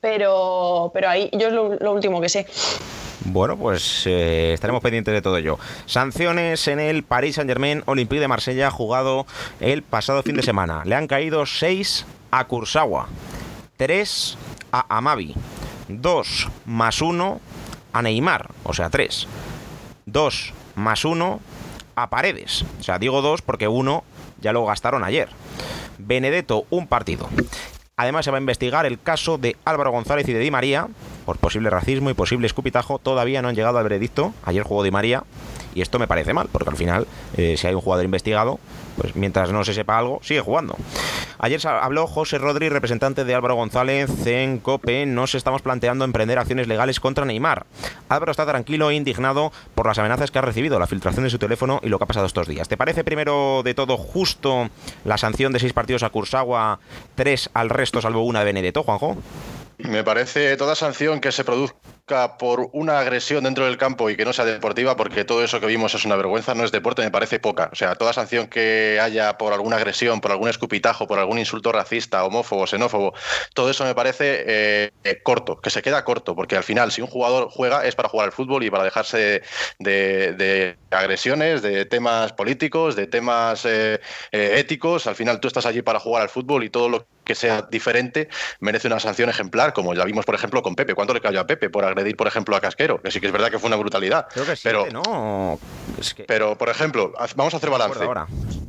[0.00, 2.46] Pero, pero ahí, yo es lo último que sé.
[3.32, 5.56] Bueno, pues eh, estaremos pendientes de todo ello.
[5.86, 9.24] Sanciones en el Paris Saint-Germain Olympique de Marsella, jugado
[9.60, 10.82] el pasado fin de semana.
[10.84, 13.06] Le han caído 6 a Kursawa,
[13.76, 14.36] 3
[14.72, 15.36] a Amavi,
[15.88, 17.40] 2 más 1
[17.92, 19.28] a Neymar, o sea, 3.
[20.06, 21.40] 2 más 1
[21.94, 22.64] a Paredes.
[22.80, 24.02] O sea, digo 2 porque uno
[24.40, 25.28] ya lo gastaron ayer.
[25.98, 27.28] Benedetto, un partido.
[27.96, 30.88] Además, se va a investigar el caso de Álvaro González y de Di María
[31.30, 32.98] por posible racismo y posible escupitajo.
[32.98, 34.34] Todavía no han llegado al veredicto.
[34.42, 35.22] Ayer jugó Di María
[35.76, 38.58] y esto me parece mal, porque al final, eh, si hay un jugador investigado,
[38.96, 40.74] pues mientras no se sepa algo, sigue jugando.
[41.38, 45.06] Ayer habló José Rodri, representante de Álvaro González en COPE.
[45.06, 47.64] Nos estamos planteando emprender acciones legales contra Neymar.
[48.08, 51.38] Álvaro está tranquilo e indignado por las amenazas que ha recibido, la filtración de su
[51.38, 52.66] teléfono y lo que ha pasado estos días.
[52.66, 54.68] ¿Te parece primero de todo justo
[55.04, 56.80] la sanción de seis partidos a Kursawa,
[57.14, 59.16] tres al resto salvo una de Benedetto, Juanjo?
[59.84, 61.76] Me parece toda sanción que se produzca
[62.38, 65.66] por una agresión dentro del campo y que no sea deportiva, porque todo eso que
[65.66, 67.70] vimos es una vergüenza, no es deporte, me parece poca.
[67.72, 71.72] O sea, toda sanción que haya por alguna agresión, por algún escupitajo, por algún insulto
[71.72, 73.14] racista, homófobo, xenófobo,
[73.54, 77.08] todo eso me parece eh, corto, que se queda corto, porque al final, si un
[77.08, 79.42] jugador juega, es para jugar al fútbol y para dejarse
[79.78, 84.00] de, agresiones, de temas políticos, de temas eh,
[84.32, 85.06] eh, éticos.
[85.06, 88.28] Al final, tú estás allí para jugar al fútbol y todo lo que sea diferente
[88.58, 90.94] merece una sanción ejemplar, como ya vimos, por ejemplo, con Pepe.
[90.94, 93.00] ¿Cuánto le cayó a Pepe por agredir, por ejemplo, a Casquero?
[93.00, 94.26] Que sí que es verdad que fue una brutalidad.
[94.32, 95.58] Creo que sí, pero, ¿no?
[95.98, 98.02] Es que- pero, por ejemplo, vamos a hacer no balance.
[98.04, 98.26] ahora.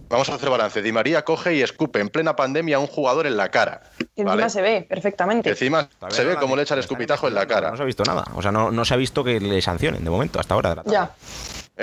[0.09, 0.81] Vamos a hacer balance.
[0.81, 3.81] Di María coge y escupe en plena pandemia a un jugador en la cara.
[3.97, 4.49] Que encima ¿vale?
[4.49, 5.49] se ve perfectamente.
[5.49, 7.71] Encima Todavía se no ve cómo le echa el escupitajo en la cara.
[7.71, 8.25] No se ha visto nada.
[8.35, 10.69] O sea, no, no se ha visto que le sancionen de momento, hasta ahora.
[10.71, 10.93] de la tarde.
[10.93, 11.11] Ya.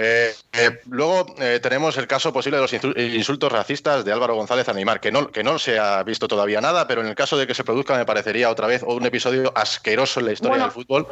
[0.00, 4.36] Eh, eh, luego eh, tenemos el caso posible de los insu- insultos racistas de Álvaro
[4.36, 7.16] González a Neymar, que no, que no se ha visto todavía nada, pero en el
[7.16, 10.50] caso de que se produzca me parecería otra vez un episodio asqueroso en la historia
[10.50, 11.08] Bueno, del fútbol.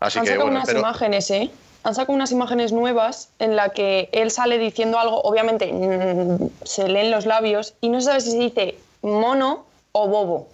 [0.00, 1.50] Así Han que sacado bueno, unas pero imágenes, ¿eh?
[1.84, 6.88] Han sacado unas imágenes nuevas en la que él sale diciendo algo, obviamente mm, se
[6.88, 10.48] leen los labios y no se sabe si se dice mono o bobo.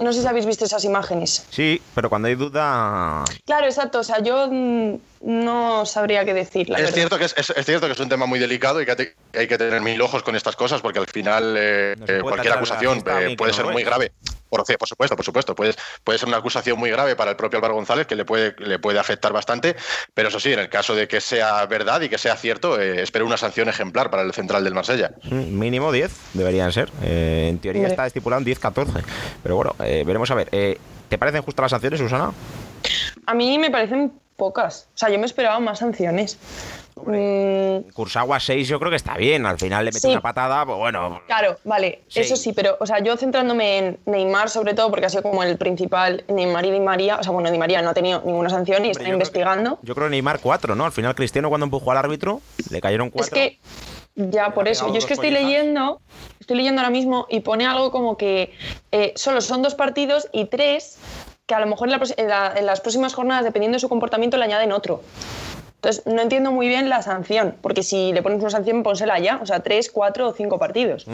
[0.00, 1.44] No sé si habéis visto esas imágenes.
[1.50, 3.24] Sí, pero cuando hay duda.
[3.46, 3.98] Claro, exacto.
[3.98, 6.96] O sea, yo mm, no sabría qué decir, la es verdad.
[6.96, 9.14] cierto que es, es- es cierto que es un tema muy delicado y que te-
[9.36, 13.02] hay que tener mil ojos con estas cosas porque al final eh, eh, cualquier acusación
[13.20, 14.12] eh, puede ser muy grave.
[14.48, 15.54] Por, por supuesto, por supuesto.
[15.54, 18.54] Puede, puede ser una acusación muy grave para el propio Álvaro González que le puede,
[18.58, 19.76] le puede afectar bastante,
[20.14, 23.02] pero eso sí, en el caso de que sea verdad y que sea cierto, eh,
[23.02, 25.10] espero una sanción ejemplar para el central del Marsella.
[25.24, 26.90] Mm, Mínimo 10 deberían ser.
[27.02, 29.02] Eh, en teoría está estipulado en 10-14.
[29.42, 30.48] Pero bueno, eh, veremos a ver.
[30.52, 30.78] Eh,
[31.10, 32.32] ¿Te parecen justas las sanciones, Susana?
[33.26, 34.12] A mí me parecen
[34.42, 34.88] pocas.
[34.94, 36.38] O sea, yo me esperaba más sanciones.
[36.96, 39.46] Mm, Kursagua 6 yo creo que está bien.
[39.46, 40.08] Al final le mete Sí.
[40.08, 41.20] una patada, pues bueno.
[41.26, 42.20] Claro, vale, Sí.
[42.20, 45.42] eso sí, pero, o sea, yo centrándome en Neymar sobre todo, porque ha sido como
[45.42, 48.48] el principal, Neymar y Di María, o sea, bueno, Di María no ha tenido ninguna
[48.50, 49.78] sanción y Hombre, está yo creo que- investigando.
[49.82, 50.84] Yo creo que Neymar 4, ¿no?
[50.84, 53.26] Al final Cristiano cuando empujó al árbitro le cayeron 4.
[53.26, 53.58] Es que,
[54.16, 56.00] ya, por eso, yo es que estoy leyendo,
[56.40, 58.52] estoy leyendo ahora mismo y pone algo como que
[58.90, 60.98] eh, solo son dos partidos y tres
[61.48, 62.28] que a lo mejor en,
[62.66, 65.00] las próximas jornadas, dependiendo de su comportamiento, le añaden otro.
[65.80, 69.38] Entonces, no entiendo muy bien la sanción, porque si le pones una sanción, pónsela ya,
[69.40, 71.06] o sea, tres, cuatro o cinco partidos.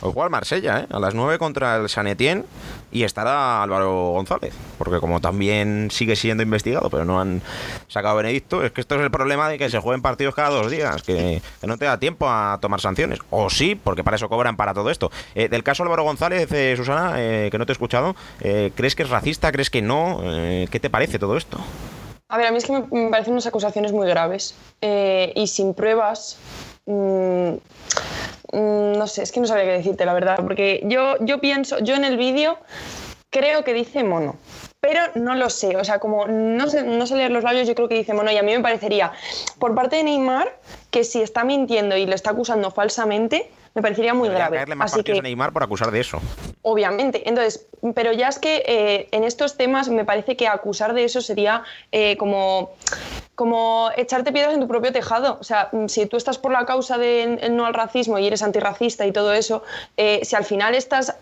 [0.00, 0.86] O igual Marsella, ¿eh?
[0.90, 2.44] A las 9 contra el San Etienne
[2.90, 4.54] y estará Álvaro González.
[4.78, 7.42] Porque como también sigue siendo investigado, pero no han
[7.88, 10.70] sacado Benedicto, es que esto es el problema de que se jueguen partidos cada dos
[10.70, 13.18] días, que, que no te da tiempo a tomar sanciones.
[13.28, 15.10] O sí, porque para eso cobran para todo esto.
[15.34, 18.96] Eh, del caso Álvaro González, eh, Susana, eh, que no te he escuchado, eh, ¿crees
[18.96, 19.52] que es racista?
[19.52, 20.20] ¿Crees que no?
[20.24, 21.58] Eh, ¿Qué te parece todo esto?
[22.28, 25.74] A ver, a mí es que me, parecen unas acusaciones muy graves eh, y sin
[25.74, 26.38] pruebas.
[26.86, 27.50] mm,
[28.52, 31.78] mm, no sé, es que no sabría qué decirte, la verdad, porque yo, yo pienso,
[31.78, 32.58] yo en el vídeo
[33.30, 34.36] creo que dice mono,
[34.86, 37.74] pero no lo sé, o sea, como no sé, no sé leer los labios, yo
[37.74, 39.10] creo que dice mono y a mí me parecería,
[39.58, 40.56] por parte de Neymar,
[40.90, 44.56] que si está mintiendo y le está acusando falsamente, me parecería muy Deberían grave.
[44.58, 46.20] caerle más Así que, a Neymar por acusar de eso.
[46.62, 47.66] Obviamente, entonces,
[47.96, 51.64] pero ya es que eh, en estos temas me parece que acusar de eso sería
[51.90, 52.70] eh, como,
[53.36, 55.36] como echarte piedras en tu propio tejado.
[55.40, 58.26] O sea, mm, si tú estás por la causa de eh, no al racismo y
[58.26, 59.62] eres antirracista y todo eso,
[59.96, 61.14] eh, si al final estás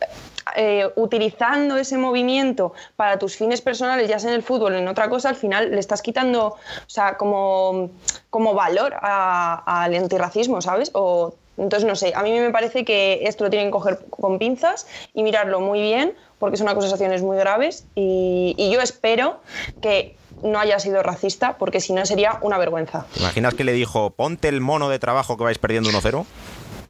[0.57, 4.87] eh, utilizando ese movimiento para tus fines personales, ya sea en el fútbol o en
[4.87, 6.57] otra cosa, al final le estás quitando, o
[6.87, 7.91] sea, como,
[8.31, 10.91] como valor al antirracismo, ¿sabes?
[10.95, 14.39] O entonces, no sé, a mí me parece que esto lo tienen que coger con
[14.39, 19.41] pinzas y mirarlo muy bien, porque son acusaciones muy graves y, y yo espero
[19.81, 23.07] que no haya sido racista, porque si no sería una vergüenza.
[23.15, 26.25] ¿Te imaginas que le dijo, ponte el mono de trabajo que vais perdiendo 1-0?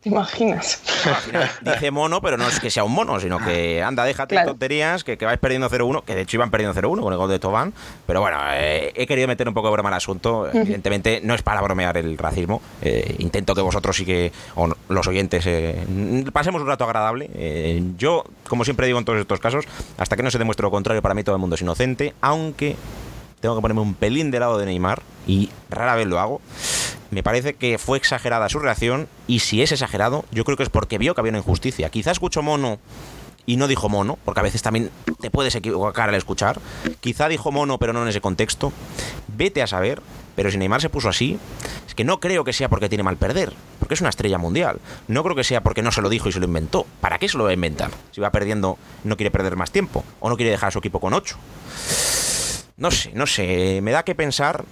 [0.01, 0.83] ¿Te imaginas?
[1.63, 4.51] Dice mono, pero no es que sea un mono, sino que anda, déjate Claro.
[4.51, 7.31] tonterías, que, que vais perdiendo 0-1, que de hecho iban perdiendo 0-1 con el gol
[7.31, 7.73] de Tobán.
[8.07, 10.47] Pero bueno, eh, he querido meter un poco de broma al asunto.
[10.53, 12.61] Evidentemente no es para bromear el racismo.
[12.83, 15.83] Eh, intento que vosotros sí que, o no- los oyentes, eh,
[16.35, 17.31] pasemos un rato agradable.
[17.97, 19.65] Yo, como siempre digo en todos estos casos,
[19.97, 22.77] hasta que no se demuestre lo contrario, para mí todo el mundo es inocente, aunque
[23.45, 26.41] tengo que ponerme un pelín de lado de Neymar y rara vez lo hago.
[27.11, 30.71] Me parece que fue exagerada su reacción y si es exagerado, yo creo que es
[30.71, 31.91] porque vio que había una injusticia.
[31.91, 32.79] Quizá escuchó mono
[33.45, 34.91] y no dijo mono, porque a veces también
[35.21, 36.59] te puedes equivocar al escuchar.
[37.01, 38.73] Quizá dijo mono, pero no en ese contexto.
[39.29, 40.01] Vete a saber,
[40.37, 41.39] pero si Neymar se puso así,
[41.87, 44.81] es que no creo que sea porque tiene mal perder, porque es una estrella mundial.
[45.07, 46.87] No creo que sea porque no se lo dijo y se lo inventó.
[47.03, 47.91] ¿Para qué se lo va a inventar?
[48.11, 50.99] Si va perdiendo, no quiere perder más tiempo o no quiere dejar a su equipo
[50.99, 51.37] con 8.
[52.77, 54.65] No sé, no sé, me da que pensar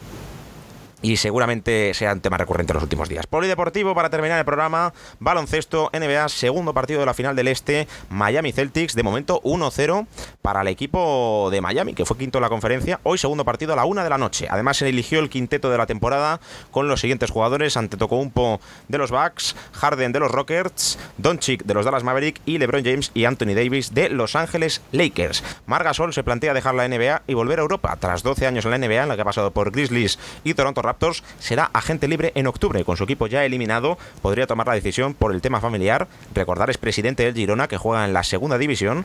[1.03, 3.27] y seguramente sea un tema recurrente en los últimos días.
[3.27, 8.53] Polideportivo para terminar el programa, baloncesto, NBA, segundo partido de la final del Este, Miami
[8.53, 10.07] Celtics, de momento 1-0
[10.41, 13.77] para el equipo de Miami, que fue quinto en la conferencia, hoy segundo partido a
[13.77, 14.47] la una de la noche.
[14.49, 16.41] Además se eligió el quinteto de la temporada
[16.71, 21.75] con los siguientes jugadores, ante Tocumpo de los Bucks, Harden de los Rockets, Doncic de
[21.75, 25.43] los Dallas Maverick y LeBron James y Anthony Davis de Los Ángeles Lakers.
[25.67, 28.79] Margasol se plantea dejar la NBA y volver a Europa tras 12 años en la
[28.79, 30.92] NBA, en la que ha pasado por Grizzlies y Toronto Raptors
[31.39, 32.85] será agente libre en octubre.
[32.85, 36.09] Con su equipo ya eliminado, podría tomar la decisión por el tema familiar.
[36.35, 39.05] Recordar es presidente del Girona, que juega en la segunda división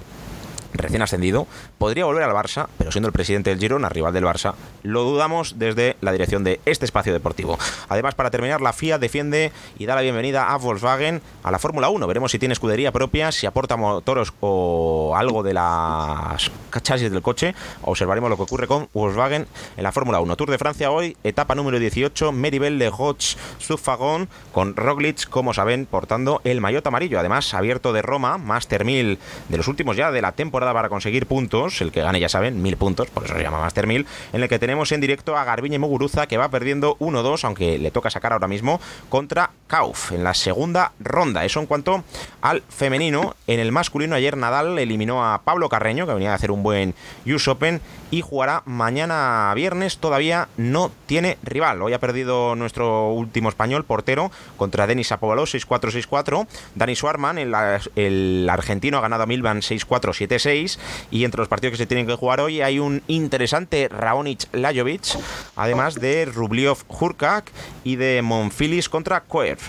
[0.74, 1.48] recién ascendido,
[1.78, 4.54] podría volver al Barça, pero siendo el presidente del Girona, rival del Barça,
[4.84, 7.58] lo dudamos desde la dirección de este espacio deportivo.
[7.90, 11.90] Además, para terminar, la FIA defiende y da la bienvenida a Volkswagen a la Fórmula
[11.90, 12.08] 1.
[12.08, 16.52] Veremos si tiene escudería propia, si aporta motores o algo de las
[16.82, 17.56] chasis del coche.
[17.82, 19.48] Observaremos lo que ocurre con Volkswagen
[19.78, 20.36] en la Fórmula 1.
[20.36, 25.86] Tour de Francia hoy, etapa número 18, Meribel de Hodge Subfagón, con Roglic, como saben,
[25.86, 27.20] portando el maillot amarillo.
[27.20, 31.28] Además, abierto de Roma, Master 1000 de los últimos ya de la temporada para conseguir
[31.28, 34.44] puntos, el que gane ya saben, mil puntos, por eso se llama Master 1000, en
[34.44, 38.10] el que tenemos en directo a Garbiñe Muguruza que va perdiendo 1-2, aunque le toca
[38.10, 38.80] sacar ahora mismo,
[39.10, 41.46] contra Kauf en la segunda ronda.
[41.46, 42.04] Eso en cuanto
[42.42, 43.36] al femenino.
[43.48, 46.96] En el masculino ayer Nadal eliminó a Pablo Carreño, que venía a hacer un buen
[47.26, 49.98] US Open, y jugará mañana viernes.
[49.98, 51.82] Todavía no tiene rival.
[51.82, 56.48] Hoy ha perdido nuestro último español, portero, contra Denis Apovaló 6-4-6-4.
[56.76, 57.54] Dani Suarman, el,
[57.96, 60.14] el argentino, ha ganado a Milvan 6-4,
[60.48, 60.78] 7-6
[61.12, 65.18] y entre los partidos que se tienen que jugar hoy hay un interesante Raonic Lajovic,
[65.56, 67.52] además de Rubliov Hurkak
[67.84, 69.60] y de Monfilis contra Koev.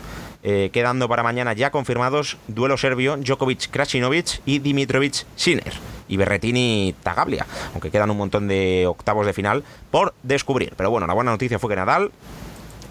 [0.45, 5.73] Eh, quedando para mañana ya confirmados duelo serbio Djokovic Krasinovic y Dimitrovic Sinner
[6.07, 10.75] y Berretini Tagablia, aunque quedan un montón de octavos de final por descubrir.
[10.77, 12.13] Pero bueno, la buena noticia fue que Nadal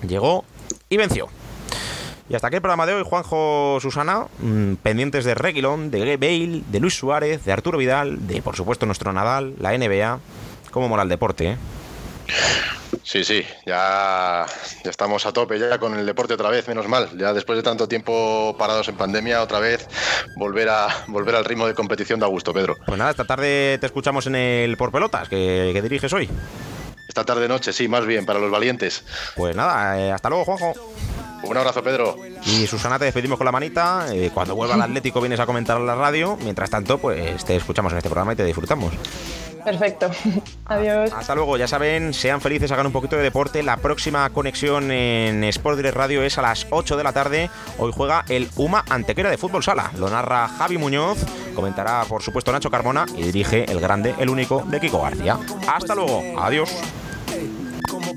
[0.06, 0.44] llegó
[0.90, 1.30] y venció.
[2.30, 6.64] Y hasta aquí el programa de hoy, Juanjo Susana, mm, pendientes de Reguilón, de Bale,
[6.68, 10.20] de Luis Suárez, de Arturo Vidal, de por supuesto nuestro Nadal, la NBA.
[10.72, 11.58] ¿Cómo mola el deporte, eh?
[13.04, 14.46] Sí, sí, ya,
[14.84, 17.10] ya, estamos a tope ya con el deporte otra vez, menos mal.
[17.18, 19.88] Ya después de tanto tiempo parados en pandemia, otra vez
[20.36, 22.76] volver a volver al ritmo de competición de gusto, Pedro.
[22.86, 26.30] Pues nada, esta tarde te escuchamos en el Por Pelotas, que, que diriges hoy.
[27.08, 29.06] Esta tarde noche, sí, más bien, para los valientes.
[29.36, 30.74] Pues nada, eh, hasta luego, Juanjo.
[31.44, 32.16] Un abrazo, Pedro.
[32.46, 34.08] Y Susana, te despedimos con la manita.
[34.12, 36.38] Eh, cuando vuelva al Atlético vienes a comentar en la radio.
[36.42, 38.94] Mientras tanto, pues te escuchamos en este programa y te disfrutamos.
[39.68, 40.10] Perfecto.
[40.66, 41.12] Adiós.
[41.12, 41.58] Hasta luego.
[41.58, 43.64] Ya saben, sean felices, hagan un poquito de deporte.
[43.64, 47.50] La próxima conexión en Sport Direct Radio es a las 8 de la tarde.
[47.78, 49.92] Hoy juega el UMA Antequera de Fútbol Sala.
[49.98, 51.18] Lo narra Javi Muñoz,
[51.54, 55.38] comentará por supuesto Nacho Carmona y dirige el grande, el único de Kiko García.
[55.68, 56.24] Hasta luego.
[56.40, 56.72] Adiós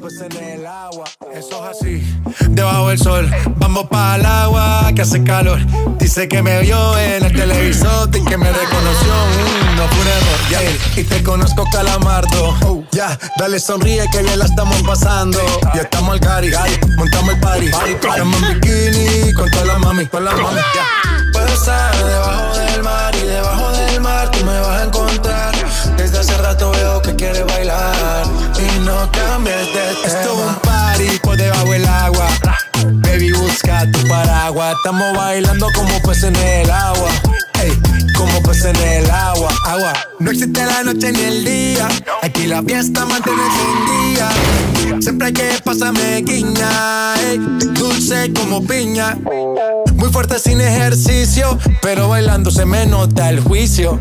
[0.08, 1.04] en el agua.
[1.34, 2.20] Eso es así.
[2.48, 5.58] Debajo del sol, vamos para el agua que hace calor.
[5.98, 9.12] Dice que me vio en el televisor y que me reconoció.
[9.12, 12.84] Mm, no fue un Y te conozco, calamardo.
[12.92, 15.38] Ya, dale sonríe que bien la estamos pasando.
[15.74, 16.50] Ya estamos al cari,
[16.96, 17.66] montamos el party.
[17.66, 20.60] Estamos en bikini con toda la mami, con la mami.
[21.32, 25.54] Puedo estar debajo del mar y debajo del mar tú me vas a encontrar.
[25.98, 27.99] Desde hace rato veo que quieres bailar
[28.90, 30.06] no cambies de tema.
[30.06, 32.28] Esto es un party por debajo del agua.
[33.02, 34.76] Baby, busca tu paraguas.
[34.76, 37.10] Estamos bailando como pues en el agua.
[37.62, 37.72] Ey,
[38.16, 39.92] como pues en el agua, agua.
[40.18, 41.88] No existe la noche ni el día.
[42.22, 45.00] Aquí la fiesta mantiene sin día.
[45.00, 47.14] Siempre hay que pasarme guiña.
[47.20, 47.38] Ey,
[47.74, 49.16] dulce como piña.
[49.94, 54.00] Muy fuerte sin ejercicio, pero bailando se me nota el juicio.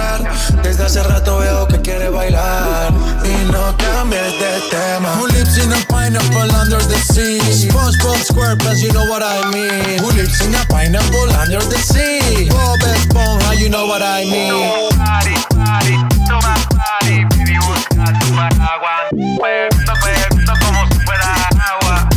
[0.63, 2.91] Desde hace rato veo que quieres bailar
[3.23, 5.09] y no cambies de tema.
[5.17, 7.39] Who lives in a pineapple under the sea?
[7.39, 9.99] SpongeBob SquarePants, you know what I mean.
[9.99, 12.49] Who lives in a pineapple under the sea?
[12.49, 14.53] Bob Esponja, you know what I mean.
[14.97, 15.95] Party, party,
[16.27, 19.09] toma party, baby busca tu paraguas.
[19.37, 22.09] Puesto, puesto como si fuera agua,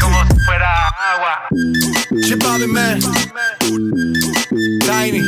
[0.00, 1.34] como si fuera agua.
[2.22, 3.00] Shit, Bobby, man.
[4.90, 5.20] Tiny.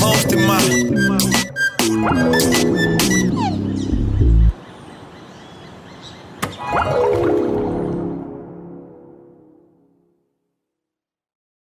[0.00, 0.78] Most of my.